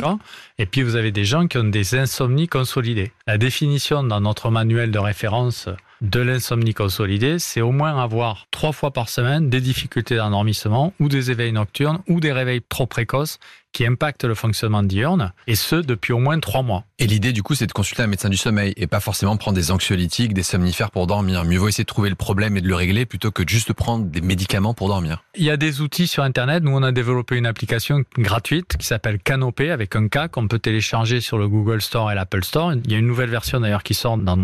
[0.60, 3.12] Et puis vous avez des gens qui ont des insomnies consolidées.
[3.26, 5.70] La définition dans notre manuel de référence
[6.02, 11.10] de l'insomnie consolidée, c'est au moins avoir trois fois par semaine des difficultés d'endormissement ou
[11.10, 13.40] des éveils nocturnes ou des réveils trop précoces
[13.72, 16.84] qui impactent le fonctionnement diurne, et ce depuis au moins trois mois.
[17.00, 19.56] Et l'idée, du coup, c'est de consulter un médecin du sommeil et pas forcément prendre
[19.56, 21.46] des anxiolytiques, des somnifères pour dormir.
[21.46, 23.72] Mieux vaut essayer de trouver le problème et de le régler plutôt que de juste
[23.72, 25.24] prendre des médicaments pour dormir.
[25.36, 26.64] Il y a des outils sur Internet.
[26.64, 30.60] Nous, on a développé une application gratuite qui s'appelle Canopé avec un K qu'on peut
[30.60, 32.74] télécharger sur le Google Store et l'Apple Store.
[32.74, 34.38] Il y a une nouvelle version d'ailleurs qui sort dans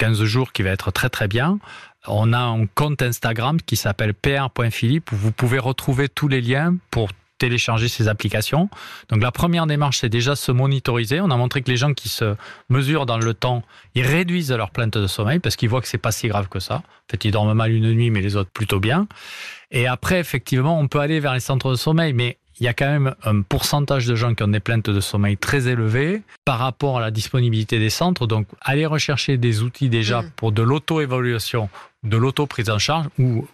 [0.00, 1.58] 15 jours qui va être très très bien.
[2.06, 6.76] On a un compte Instagram qui s'appelle pr.philippe où vous pouvez retrouver tous les liens
[6.90, 8.70] pour télécharger ces applications.
[9.10, 11.20] Donc la première démarche, c'est déjà se monitoriser.
[11.20, 12.34] On a montré que les gens qui se
[12.70, 13.62] mesurent dans le temps,
[13.94, 16.60] ils réduisent leur plainte de sommeil parce qu'ils voient que c'est pas si grave que
[16.60, 16.76] ça.
[16.76, 19.06] En fait, ils dorment mal une nuit, mais les autres plutôt bien.
[19.70, 22.74] Et après, effectivement, on peut aller vers les centres de sommeil, mais il y a
[22.74, 26.58] quand même un pourcentage de gens qui ont des plaintes de sommeil très élevé par
[26.58, 28.26] rapport à la disponibilité des centres.
[28.26, 30.30] Donc, aller rechercher des outils déjà Mm.
[30.36, 31.68] pour de l'auto-évaluation,
[32.02, 33.46] de l'auto-prise en charge ou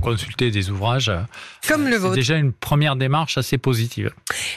[0.00, 1.12] consulter des ouvrages.
[1.68, 2.14] Comme le C'est vôtre.
[2.14, 4.12] déjà une première démarche assez positive.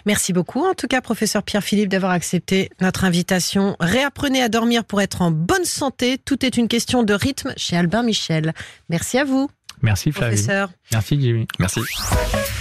[0.05, 3.75] Merci beaucoup, en tout cas, professeur Pierre-Philippe, d'avoir accepté notre invitation.
[3.81, 6.17] Réapprenez à dormir pour être en bonne santé.
[6.17, 8.53] Tout est une question de rythme chez Albin Michel.
[8.89, 9.49] Merci à vous,
[9.82, 10.36] Merci Flavie.
[10.36, 10.70] professeur.
[10.91, 11.48] Merci Jimmy.
[11.60, 11.80] Merci.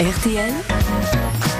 [0.00, 0.52] RTL,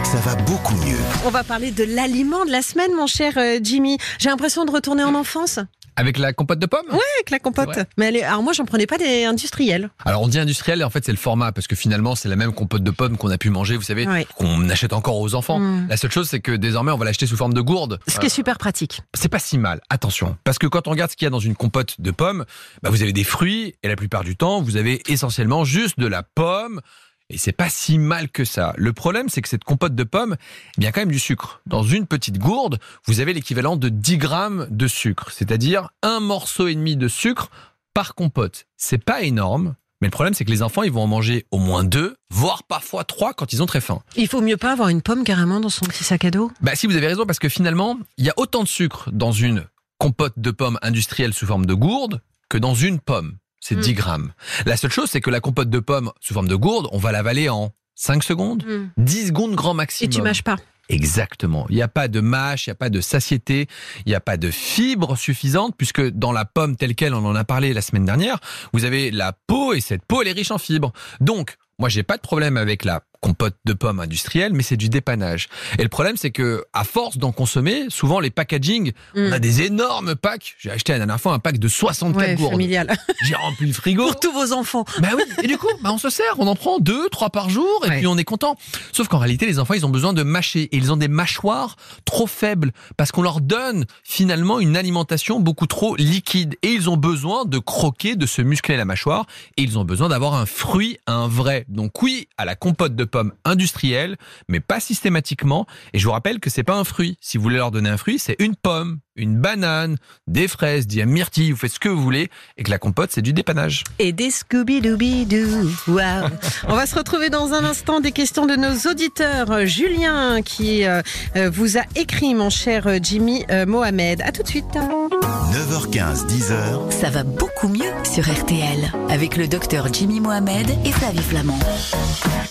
[0.04, 0.96] Ça va beaucoup mieux.
[1.24, 3.98] On va parler de l'aliment de la semaine, mon cher euh, Jimmy.
[4.18, 5.58] J'ai l'impression de retourner en enfance
[5.96, 7.78] Avec la compote de pommes avec la compote.
[7.98, 9.90] Mais elle est- alors moi, j'en prenais pas des industriels.
[10.04, 12.36] Alors on dit industriel et en fait c'est le format parce que finalement c'est la
[12.36, 14.26] même compote de pommes qu'on a pu manger, vous savez, Ouais.
[14.36, 15.58] qu'on achète encore aux enfants.
[15.58, 15.88] Mm.
[15.88, 17.98] La seule chose c'est que désormais on va l'acheter sous forme de gourde.
[18.08, 19.02] Ce qui est super pratique.
[19.14, 20.36] c'est pas si mal, attention.
[20.44, 22.44] Parce que quand on regarde ce qu'il y a dans une compote de pommes,
[22.82, 26.06] bah vous avez des fruits et la plupart du temps, vous avez essentiellement juste de
[26.06, 26.80] la pomme
[27.30, 28.74] Et c'est pas si mal que ça.
[28.76, 30.36] Le problème, c'est que cette compote de pommes,
[30.78, 31.62] y a quand même du sucre.
[31.66, 35.30] Dans une petite gourde, vous avez l'équivalent de 10 grammes de sucre.
[35.30, 37.50] C'est-à-dire un morceau et demi de sucre
[37.94, 38.66] par compote.
[38.76, 39.76] C'est pas énorme.
[40.00, 42.64] Mais le problème, c'est que les enfants, ils vont en manger au moins deux, voire
[42.64, 44.00] parfois trois quand ils ont très faim.
[44.16, 46.50] Il faut mieux pas avoir une pomme carrément dans son petit sac à dos?
[46.62, 49.32] Bah si vous avez raison, parce que finalement, il y a autant de sucre dans
[49.32, 49.66] une
[49.98, 53.36] compote de pommes industrielle sous forme de gourde que dans une pomme.
[53.60, 53.80] C'est Mm.
[53.80, 54.32] 10 grammes.
[54.66, 57.12] La seule chose, c'est que la compote de pommes sous forme de gourde, on va
[57.12, 58.64] l'avaler en 5 secondes,
[58.96, 60.10] 10 secondes grand Et maximum.
[60.12, 60.56] tu mâches pas.
[60.88, 61.66] Exactement.
[61.68, 63.68] Il n'y a pas de mâche, il n'y a pas de satiété,
[64.06, 67.34] il n'y a pas de fibres suffisantes, puisque dans la pomme telle qu'elle, on en
[67.36, 68.40] a parlé la semaine dernière,
[68.72, 70.92] vous avez la peau et cette peau, elle est riche en fibres.
[71.20, 74.88] Donc, moi, j'ai pas de problème avec la compote de pommes industrielle, mais c'est du
[74.88, 75.48] dépannage.
[75.78, 79.32] Et le problème, c'est que à force d'en consommer, souvent les packaging, on Mm.
[79.34, 80.54] a des énormes packs.
[80.58, 82.60] J'ai acheté la dernière fois un pack de 64 Ouais, gourdes.
[83.22, 84.04] J'ai rempli le frigo.
[84.06, 84.84] Pour tous vos enfants.
[85.00, 87.50] Bah oui, et du coup, bah on se sert, on en prend deux, trois par
[87.50, 87.98] jour, et Ouais.
[87.98, 88.56] puis on est content.
[88.92, 91.76] Sauf qu'en réalité, les enfants, ils ont besoin de mâcher, et ils ont des mâchoires
[92.04, 96.96] trop faibles, parce qu'on leur donne finalement une alimentation beaucoup trop liquide, et ils ont
[96.96, 100.98] besoin de croquer, de se muscler la mâchoire, et ils ont besoin d'avoir un fruit,
[101.06, 101.64] un vrai.
[101.68, 104.16] Donc oui, à la compote de pommes industrielle,
[104.48, 105.66] mais pas systématiquement.
[105.92, 107.18] Et je vous rappelle que c'est pas un fruit.
[107.20, 109.96] Si vous voulez leur donner un fruit, c'est une pomme, une banane,
[110.26, 113.22] des fraises, des myrtilles, vous faites ce que vous voulez, et que la compote, c'est
[113.22, 113.84] du dépannage.
[113.98, 115.68] Et des Scooby-Dooby-Doo.
[115.88, 116.28] Waouh.
[116.68, 119.66] On va se retrouver dans un instant des questions de nos auditeurs.
[119.66, 121.02] Julien qui euh,
[121.36, 124.22] euh, vous a écrit, mon cher euh, Jimmy euh, Mohamed.
[124.22, 124.64] À tout de suite.
[124.74, 131.18] 9h15, 10h, Ça va beaucoup mieux sur RTL avec le docteur Jimmy Mohamed et Flavie
[131.22, 131.58] Flamand.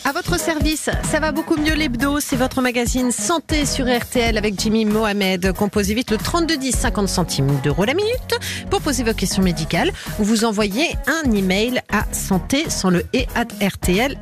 [0.06, 2.19] À votre service, ça va beaucoup mieux l'hebdo.
[2.19, 5.54] C'est votre magazine santé sur RTL avec Jimmy Mohamed.
[5.54, 6.17] Composez vite le
[6.49, 8.39] 3210, 50 centimes d'euros la minute
[8.71, 9.91] pour poser vos questions médicales.
[10.17, 14.15] Ou vous envoyez un email à santé sans le et at rtl.fr.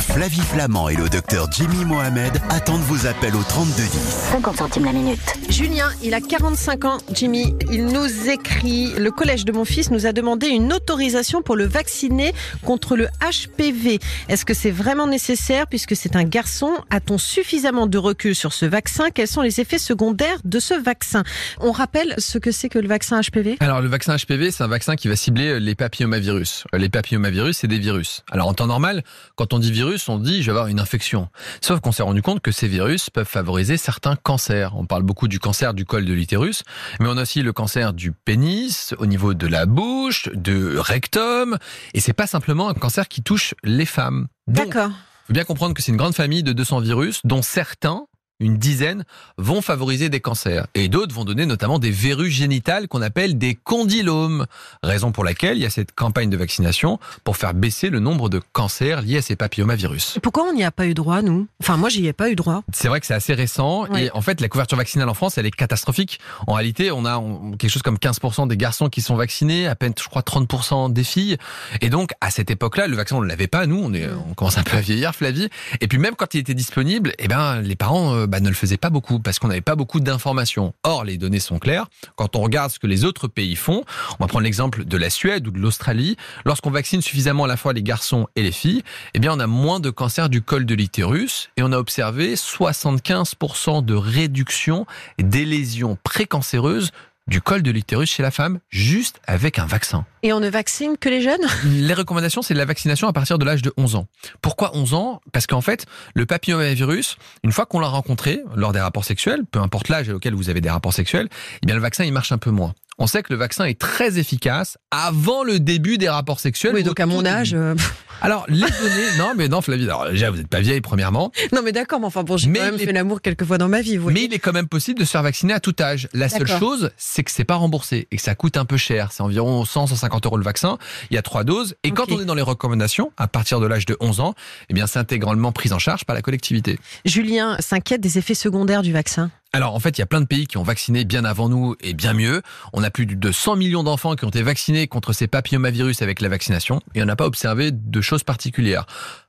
[0.00, 3.90] Flavie Flamand et le docteur Jimmy Mohamed attendent vos appels au 3210.
[4.30, 5.18] 50 centimes la minute.
[5.48, 7.54] Julien, il a 45 ans, Jimmy.
[7.72, 11.66] Il nous écrit Le collège de mon fils nous a demandé une autorisation pour le
[11.66, 12.32] vacciner
[12.64, 13.98] contre le HPV.
[14.28, 16.70] Est-ce que c'est vraiment nécessaire puisque c'est un garçon?
[16.90, 19.10] A-t-on suffisamment de recul sur ce vaccin?
[19.12, 21.22] Quels sont les effets secondaires de ce vaccin
[21.60, 24.68] On rappelle ce que c'est que le vaccin HPV Alors le vaccin HPV, c'est un
[24.68, 26.64] vaccin qui va cibler euh, les papillomavirus.
[26.74, 28.22] Euh, Les papillomavirus, c'est des virus.
[28.30, 29.02] Alors en temps normal,
[29.34, 31.28] quand on dit virus, on dit je vais avoir une infection.
[31.60, 34.76] Sauf qu'on s'est rendu compte que ces virus peuvent favoriser certains cancers.
[34.76, 36.62] On parle beaucoup du cancer du col de l'utérus,
[37.00, 41.56] mais on a aussi le cancer du pénis, au niveau de la bouche, de rectum,
[41.94, 44.26] et c'est pas simplement un cancer qui touche les femmes.
[44.46, 44.90] D'accord.
[45.26, 48.06] faut bien comprendre que c'est une grande famille de 200 virus, dont certains,
[48.40, 49.04] une dizaine,
[49.38, 50.66] vont favoriser des cancers.
[50.74, 54.46] Et d'autres vont donner notamment des verrues génitales qu'on appelle des condylomes.
[54.82, 58.28] Raison pour laquelle il y a cette campagne de vaccination pour faire baisser le nombre
[58.28, 60.18] de cancers liés à ces papillomavirus.
[60.22, 61.46] Pourquoi on n'y a pas eu droit, nous?
[61.62, 62.62] Enfin, moi, j'y ai pas eu droit.
[62.72, 64.02] C'est vrai que c'est assez récent Oui.
[64.04, 66.20] et en fait la couverture vaccinale en France elle est catastrophique.
[66.46, 67.22] En réalité on a
[67.58, 71.04] quelque chose comme 15% des garçons qui sont vaccinés, à peine je crois 30% des
[71.04, 71.36] filles.
[71.80, 74.34] Et donc à cette époque-là le vaccin on ne l'avait pas nous, on, est, on
[74.34, 75.48] commence un peu à vieillir Flavie.
[75.80, 78.54] Et puis même quand il était disponible, eh ben les parents euh, bah, ne le
[78.54, 80.74] faisaient pas beaucoup parce qu'on n'avait pas beaucoup d'informations.
[80.82, 81.86] Or les données sont claires.
[82.16, 83.84] Quand on regarde ce que les autres pays font,
[84.18, 86.16] on va prendre l'exemple de la Suède ou de l'Australie.
[86.44, 88.82] Lorsqu'on vaccine suffisamment à la fois les garçons et les filles,
[89.14, 93.84] eh on a moins de cancer du col de l'utérus et on a observé 75%
[93.84, 94.86] de réduction
[95.18, 96.90] des lésions précancéreuses
[97.26, 100.06] du col de l'utérus chez la femme juste avec un vaccin.
[100.22, 101.46] Et on ne vaccine que les jeunes?
[101.64, 104.06] Les recommandations, c'est de la vaccination à partir de l'âge de 11 ans.
[104.42, 105.20] Pourquoi 11 ans?
[105.32, 109.60] Parce qu'en fait, le papillomavirus, une fois qu'on l'a rencontré lors des rapports sexuels, peu
[109.60, 111.28] importe l'âge auquel vous avez des rapports sexuels,
[111.62, 112.74] eh bien le vaccin il marche un peu moins.
[112.98, 116.74] On sait que le vaccin est très efficace avant le début des rapports sexuels.
[116.74, 117.52] Oui, ou donc à mon âge.
[117.52, 117.74] euh,
[118.22, 121.60] Alors les données, non mais non Flavie, alors déjà vous n'êtes pas vieille premièrement, Non,
[121.62, 123.98] mais d'accord, mais enfin bon, j'ai quand même fait l'amour quelques fois dans ma vie,
[123.98, 124.18] vous voyez.
[124.20, 126.08] mais il est quand même possible de se faire vacciner à tout âge.
[126.14, 129.12] La seule chose, c'est que c'est pas remboursé et que ça coûte un peu cher.
[129.12, 130.78] C'est environ 100-150 euros le vaccin.
[131.10, 131.74] Il y a trois doses.
[131.84, 134.34] Et quand on est dans les recommandations, à partir de l'âge de 11 ans,
[134.70, 136.78] eh bien, c'est intégralement pris en charge par la collectivité.
[137.04, 139.30] Julien s'inquiète des effets secondaires du vaccin?
[139.52, 141.76] Alors, en fait, il y a plein de pays qui ont vacciné bien avant nous
[141.80, 142.42] et bien mieux.
[142.72, 146.20] On a plus de 100 millions d'enfants qui ont été vaccinés contre ces papillomavirus avec
[146.20, 148.86] la vaccination et on n'a pas observé de choses particulières.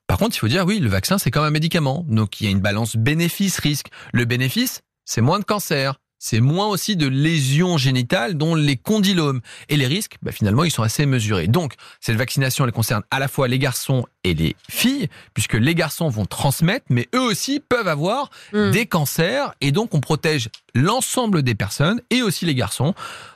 [0.07, 2.05] Par contre, il faut dire, oui, le vaccin, c'est comme un médicament.
[2.07, 3.87] Donc, il y a une balance bénéfice-risque.
[4.11, 5.95] Le bénéfice, c'est moins de cancer.
[6.19, 9.41] C'est moins aussi de lésions génitales, dont les condylomes.
[9.69, 11.47] Et les risques, bah, finalement, ils sont assez mesurés.
[11.47, 15.75] Donc, cette vaccination, elle concerne à la fois les garçons et les filles, puisque les
[15.75, 18.71] garçons vont transmettre, mais eux aussi peuvent avoir Hmm.
[18.71, 19.53] des cancers.
[19.61, 22.93] Et donc, on protège l'ensemble des personnes et aussi les garçons.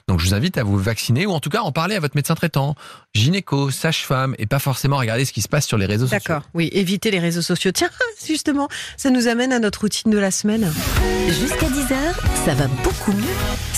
[0.07, 2.15] Donc, je vous invite à vous vacciner ou en tout cas en parler à votre
[2.15, 2.75] médecin traitant,
[3.13, 6.19] gynéco, sage-femme, et pas forcément regarder ce qui se passe sur les réseaux sociaux.
[6.27, 7.71] D'accord, oui, évitez les réseaux sociaux.
[7.71, 7.89] Tiens,
[8.27, 10.71] justement, ça nous amène à notre routine de la semaine.
[11.27, 13.23] Jusqu'à 10h, ça va beaucoup mieux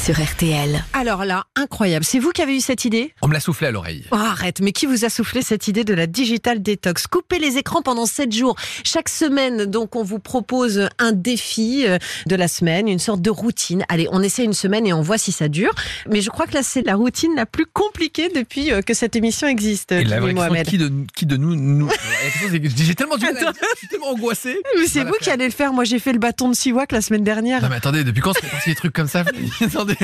[0.03, 0.83] sur RTL.
[0.93, 2.03] Alors là, incroyable.
[2.03, 3.13] C'est vous qui avez eu cette idée?
[3.21, 4.03] On me l'a soufflé à l'oreille.
[4.11, 7.07] Oh, arrête, mais qui vous a soufflé cette idée de la digital détox?
[7.07, 8.55] Couper les écrans pendant 7 jours.
[8.83, 13.29] Chaque semaine, donc, on vous propose un défi euh, de la semaine, une sorte de
[13.29, 13.52] routine.
[13.89, 15.73] Allez, on essaie une semaine et on voit si ça dure.
[16.09, 19.15] Mais je crois que là, c'est la routine la plus compliquée depuis euh, que cette
[19.15, 21.89] émission existe, Et la vraie question, qui de, qui de nous, nous...
[22.75, 24.57] J'ai tellement du mal à dire, je suis tellement angoissé.
[24.79, 25.73] Mais c'est vous qui allez le faire.
[25.73, 27.61] Moi, j'ai fait le bâton de Siwak la semaine dernière.
[27.61, 29.23] Non mais attendez, depuis quand on se fait des trucs comme ça?
[29.61, 29.95] Attendez,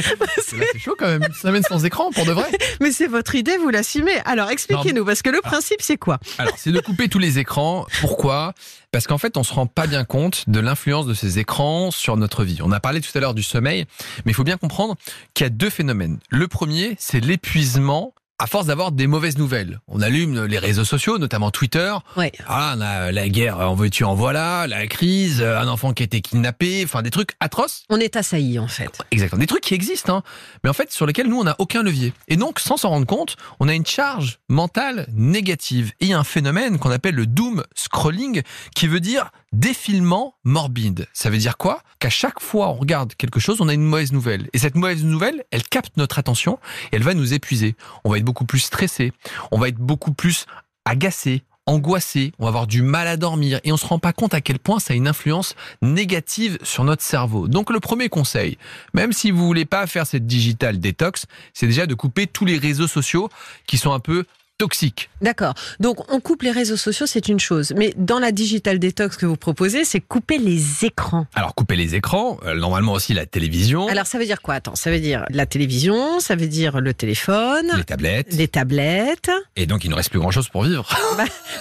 [0.41, 2.47] c'est chaud quand même, une semaine sans écran, pour de vrai.
[2.81, 4.17] Mais c'est votre idée, vous l'assumez.
[4.25, 6.19] Alors, expliquez-nous, parce que le principe, c'est quoi?
[6.37, 7.85] Alors, c'est de couper tous les écrans.
[8.01, 8.53] Pourquoi?
[8.91, 12.17] Parce qu'en fait, on se rend pas bien compte de l'influence de ces écrans sur
[12.17, 12.59] notre vie.
[12.63, 13.85] On a parlé tout à l'heure du sommeil,
[14.25, 14.95] mais il faut bien comprendre
[15.33, 16.19] qu'il y a deux phénomènes.
[16.29, 19.79] Le premier, c'est l'épuisement à force d'avoir des mauvaises nouvelles.
[19.87, 21.93] On allume les réseaux sociaux, notamment Twitter.
[22.15, 22.31] Ouais.
[22.47, 26.05] Ah, on a la guerre, en veux-tu, en voilà, la crise, un enfant qui a
[26.05, 27.83] été kidnappé, enfin des trucs atroces.
[27.89, 28.97] On est assailli, en fait.
[29.11, 29.39] Exactement.
[29.39, 30.23] Des trucs qui existent, hein,
[30.63, 32.13] mais en fait sur lesquels nous on n'a aucun levier.
[32.29, 35.91] Et donc, sans s'en rendre compte, on a une charge mentale négative.
[35.99, 38.41] Et il y a un phénomène qu'on appelle le doom scrolling,
[38.73, 41.07] qui veut dire défilement morbide.
[41.13, 41.81] Ça veut dire quoi?
[41.99, 44.49] Qu'à chaque fois on regarde quelque chose, on a une mauvaise nouvelle.
[44.53, 46.59] Et cette mauvaise nouvelle, elle capte notre attention
[46.91, 47.75] et elle va nous épuiser.
[48.03, 49.13] On va être beaucoup plus stressé,
[49.51, 50.45] on va être beaucoup plus
[50.85, 54.33] agacé, angoissé, on va avoir du mal à dormir et on se rend pas compte
[54.33, 57.47] à quel point ça a une influence négative sur notre cerveau.
[57.47, 58.57] Donc le premier conseil,
[58.95, 62.57] même si vous voulez pas faire cette digital détox, c'est déjà de couper tous les
[62.57, 63.29] réseaux sociaux
[63.67, 64.25] qui sont un peu
[64.63, 65.09] toxiques.
[65.21, 65.53] D'accord.
[65.79, 67.73] Donc, on coupe les réseaux sociaux, c'est une chose.
[67.77, 71.25] Mais dans la digital détox que vous proposez, c'est couper les écrans.
[71.33, 74.55] Alors couper les écrans, euh, normalement aussi la télévision, Alors, ça veut dire quoi?
[74.55, 79.31] Attends, ça veut dire la télévision, ça veut dire le téléphone, les tablettes, les tablettes.
[79.55, 80.87] et donc il ne reste plus grand chose pour vivre.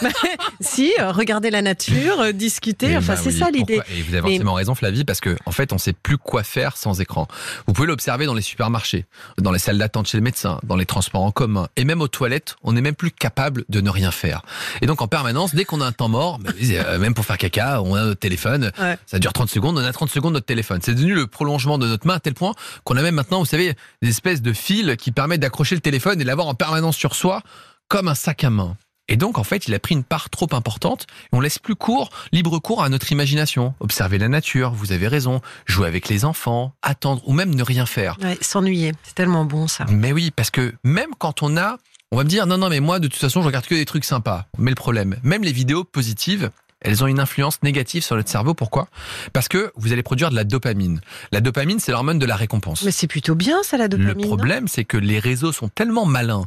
[0.02, 0.10] Bah,
[0.60, 3.80] si, euh, regarder la nature, euh, discuter, Eh enfin, ben c'est oui, ça l'idée.
[3.96, 6.42] Et vous avez Mais- entièrement raison, Flavie, parce que en fait, on sait plus quoi
[6.44, 7.26] faire sans écran.
[7.66, 9.06] Vous pouvez l'observer dans les supermarchés,
[9.38, 12.08] dans les salles d'attente chez le médecin, dans les transports en commun, et même aux
[12.08, 14.42] toilettes, on n'est même plus capable de ne rien faire.
[14.80, 17.38] Et donc, en permanence, dès qu'on a un temps mort, bah, euh, même pour faire
[17.38, 18.72] caca, on a notre téléphone.
[18.80, 18.98] Ouais.
[19.06, 20.80] Ça dure 30 secondes, on a 30 secondes notre téléphone.
[20.82, 23.46] C'est devenu le prolongement de notre main à tel point qu'on a même maintenant, vous
[23.46, 27.14] savez, des espèces de fils qui permettent d'accrocher le téléphone et l'avoir en permanence sur
[27.14, 27.42] soi,
[27.88, 28.76] comme un sac à main.
[29.08, 31.06] Et donc, en fait, il a pris une part trop importante.
[31.32, 33.74] On laisse plus court, libre cours à notre imagination.
[33.80, 35.40] Observer la nature, vous avez raison.
[35.66, 38.18] Jouer avec les enfants, attendre ou même ne rien faire.
[38.22, 39.86] Ouais, s'ennuyer, c'est tellement bon ça.
[39.88, 41.78] Mais oui, parce que même quand on a,
[42.10, 43.84] on va me dire, non, non, mais moi, de toute façon, je regarde que des
[43.84, 44.46] trucs sympas.
[44.56, 48.54] Mais le problème, même les vidéos positives, elles ont une influence négative sur notre cerveau.
[48.54, 48.88] Pourquoi?
[49.32, 51.00] Parce que vous allez produire de la dopamine.
[51.32, 52.82] La dopamine, c'est l'hormone de la récompense.
[52.84, 54.14] Mais c'est plutôt bien ça, la dopamine.
[54.14, 56.44] Le problème, c'est que les réseaux sont tellement malins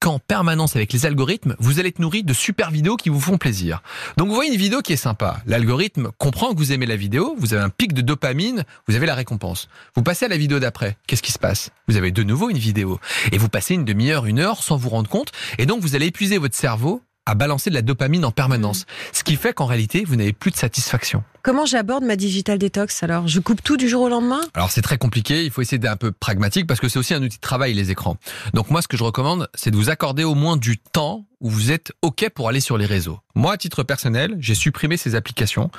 [0.00, 3.36] qu'en permanence avec les algorithmes, vous allez être nourri de super vidéos qui vous font
[3.36, 3.82] plaisir.
[4.16, 5.42] Donc vous voyez une vidéo qui est sympa.
[5.46, 9.06] L'algorithme comprend que vous aimez la vidéo, vous avez un pic de dopamine, vous avez
[9.06, 9.68] la récompense.
[9.94, 10.96] Vous passez à la vidéo d'après.
[11.06, 11.70] Qu'est-ce qui se passe?
[11.86, 12.98] Vous avez de nouveau une vidéo.
[13.30, 15.32] Et vous passez une demi-heure, une heure sans vous rendre compte.
[15.58, 18.86] Et donc vous allez épuiser votre cerveau à balancer de la dopamine en permanence.
[19.12, 21.22] Ce qui fait qu'en réalité, vous n'avez plus de satisfaction.
[21.42, 23.26] Comment j'aborde ma digital détox alors?
[23.26, 24.42] Je coupe tout du jour au lendemain?
[24.52, 27.14] Alors c'est très compliqué, il faut essayer d'être un peu pragmatique parce que c'est aussi
[27.14, 28.18] un outil de travail les écrans.
[28.52, 31.48] Donc moi ce que je recommande c'est de vous accorder au moins du temps où
[31.48, 33.20] vous êtes OK pour aller sur les réseaux.
[33.34, 35.70] Moi à titre personnel, j'ai supprimé ces applications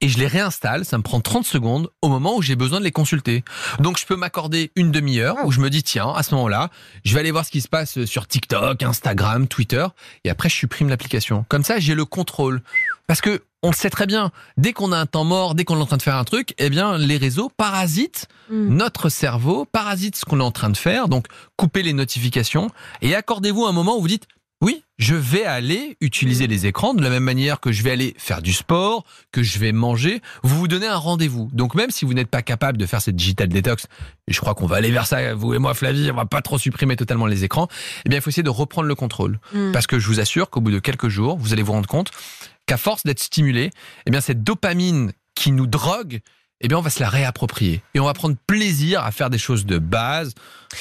[0.00, 2.84] et je les réinstalle, ça me prend 30 secondes au moment où j'ai besoin de
[2.84, 3.42] les consulter.
[3.80, 6.70] Donc je peux m'accorder une demi-heure où je me dis tiens, à ce moment-là,
[7.04, 9.84] je vais aller voir ce qui se passe sur TikTok, Instagram, Twitter
[10.22, 11.44] et après je supprime l'application.
[11.48, 12.62] Comme ça, j'ai le contrôle.
[13.08, 15.76] Parce que on le sait très bien, dès qu'on a un temps mort, dès qu'on
[15.78, 18.74] est en train de faire un truc, eh bien les réseaux parasitent Hmm.
[18.74, 21.08] notre cerveau, parasitent ce qu'on est en train de faire.
[21.08, 22.70] Donc coupez les notifications
[23.02, 24.26] et accordez-vous un moment où vous dites
[24.60, 28.14] oui, je vais aller utiliser les écrans de la même manière que je vais aller
[28.18, 30.20] faire du sport, que je vais manger.
[30.42, 31.48] Vous vous donnez un rendez-vous.
[31.52, 33.86] Donc même si vous n'êtes pas capable de faire cette digital détox,
[34.26, 36.42] et je crois qu'on va aller vers ça, vous et moi Flavie, on va pas
[36.42, 37.68] trop supprimer totalement les écrans,
[38.04, 39.38] eh bien il faut essayer de reprendre le contrôle.
[39.52, 39.70] Hmm.
[39.72, 42.10] Parce que je vous assure qu'au bout de quelques jours, vous allez vous rendre compte
[42.68, 43.70] qu'à force d'être stimulé,
[44.06, 46.20] eh bien cette dopamine qui nous drogue,
[46.60, 49.38] eh bien on va se la réapproprier et on va prendre plaisir à faire des
[49.38, 50.34] choses de base,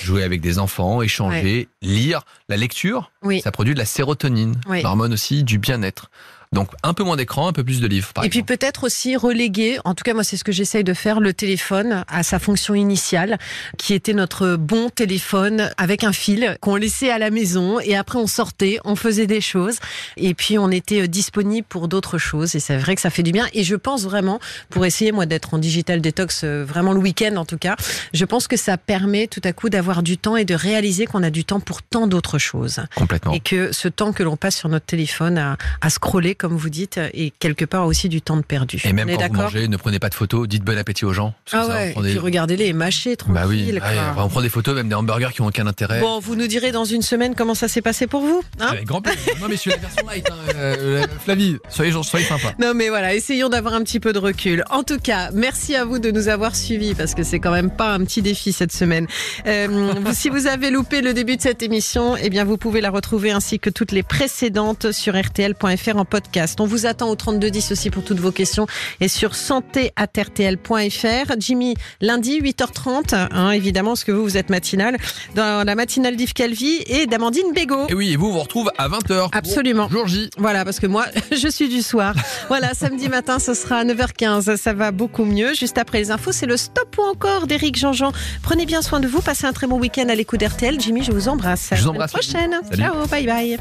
[0.04, 3.42] jouer avec des enfants, échanger, lire, la lecture, Oui.
[3.42, 4.82] ça produit de la sérotonine, Oui.
[4.82, 6.12] l'hormone aussi du bien-être.
[6.54, 8.14] Donc un peu moins d'écran, un peu plus de livres.
[8.14, 10.94] Par Et puis peut-être aussi reléguer, en tout cas moi c'est ce que j'essaye de
[10.94, 13.38] faire, le téléphone à sa fonction initiale,
[13.78, 18.18] qui était notre bon téléphone avec un fil qu'on laissait à la maison et après
[18.18, 19.80] on sortait, on faisait des choses
[20.16, 23.24] et puis on était euh, disponible pour d'autres choses et c'est vrai que ça fait
[23.24, 24.40] du bien et je pense vraiment,
[24.70, 27.76] pour essayer moi d'être en digital détox euh, vraiment le week-end en tout cas,
[28.14, 31.24] je pense que ça permet tout à coup d'avoir du temps et de réaliser qu'on
[31.24, 32.80] a du temps pour tant d'autres choses.
[32.96, 33.34] complètement.
[33.34, 36.70] Et que ce temps que l'on passe sur notre téléphone à, à scroller, comme vous
[36.70, 38.82] dites, est quelque part aussi du temps de perdu.
[38.86, 41.34] Et même quand vous mangez, ne prenez pas de photos, dites bon appétit aux gens.
[41.52, 43.34] parce que Ah ça, on ouais, et des- regardez-les mâcher tranquille.
[43.36, 43.90] Bah oui, quoi.
[43.90, 46.00] ouais, on prend des photos, même des hamburgers qui n'ont aucun intérêt.
[46.00, 48.42] Bon, vous nous direz dans une semaine comment ça s'est passé pour vous.
[48.60, 49.34] hein Avec grand plaisir.
[49.42, 50.30] non, suis la version light.
[50.30, 52.54] hein, euh, Flavie, soyez, soyez sympa.
[52.60, 54.64] non mais voilà, essayons d'avoir un petit peu de recul.
[54.70, 57.72] En tout cas, merci à vous de nous avoir suivis parce que c'est quand même
[57.72, 59.08] pas un petit défi cette semaine.
[59.48, 62.90] Euh, si vous avez loupé le début de cette émission, eh bien vous pouvez la
[62.92, 66.27] retrouver ainsi que toutes les précédentes sur rtl.fr en podcast.
[66.60, 68.68] On vous attend au 3210 aussi pour toutes vos questions
[69.00, 71.34] et sur santé@rtl.fr.
[71.40, 74.98] Jimmy, lundi 8h30, hein, évidemment parce que vous vous êtes matinal
[75.36, 77.88] dans la matinale d'Yves Calvi et d'Amandine Bégaud.
[77.90, 79.30] Et oui, et vous, on vous retrouve à 20h.
[79.32, 79.90] Absolument.
[79.90, 80.30] Jour J.
[80.38, 82.14] Voilà, parce que moi, je suis du soir.
[82.48, 84.58] Voilà, samedi matin, ce sera à 9h15.
[84.58, 85.54] Ça va beaucoup mieux.
[85.54, 88.12] Juste après les infos, c'est le stop ou encore d'Éric Jean-Jean.
[88.44, 89.22] Prenez bien soin de vous.
[89.22, 90.80] Passez un très bon week-end à l'écoute d'RTL.
[90.80, 91.70] Jimmy, je vous embrasse.
[91.72, 92.52] Je vous À la embrasse, prochaine.
[92.70, 92.84] Salut.
[92.84, 93.58] Ciao, bye bye.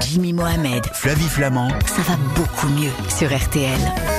[0.00, 1.68] Jimmy Mohamed, Flavie Flamand.
[1.84, 4.15] Ça va beaucoup mieux sur RTL.